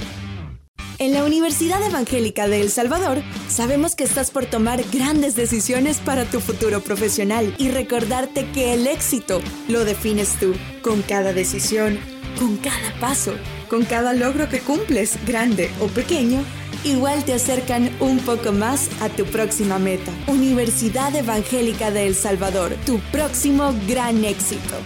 En 1.03 1.11
la 1.11 1.25
Universidad 1.25 1.85
Evangélica 1.85 2.47
de 2.47 2.61
El 2.61 2.69
Salvador 2.69 3.21
sabemos 3.49 3.93
que 3.93 4.05
estás 4.05 4.31
por 4.31 4.45
tomar 4.45 4.81
grandes 4.89 5.35
decisiones 5.35 5.99
para 5.99 6.23
tu 6.23 6.39
futuro 6.39 6.79
profesional 6.79 7.53
y 7.57 7.67
recordarte 7.67 8.49
que 8.51 8.73
el 8.73 8.87
éxito 8.87 9.41
lo 9.67 9.83
defines 9.83 10.39
tú, 10.39 10.55
con 10.81 11.01
cada 11.01 11.33
decisión, 11.33 11.99
con 12.39 12.55
cada 12.55 12.97
paso, 13.01 13.33
con 13.69 13.83
cada 13.83 14.13
logro 14.13 14.47
que 14.47 14.61
cumples, 14.61 15.19
grande 15.27 15.69
o 15.81 15.87
pequeño. 15.87 16.41
igual 16.85 17.25
te 17.25 17.33
acercan 17.33 17.91
un 17.99 18.19
poco 18.19 18.53
más 18.53 18.89
a 19.01 19.09
tu 19.09 19.25
próxima 19.25 19.79
meta. 19.79 20.13
Universidad 20.27 21.13
Evangélica 21.13 21.91
de 21.91 22.07
El 22.07 22.15
Salvador, 22.15 22.77
tu 22.85 22.99
próximo 23.11 23.73
gran 23.89 24.23
éxito. 24.23 24.77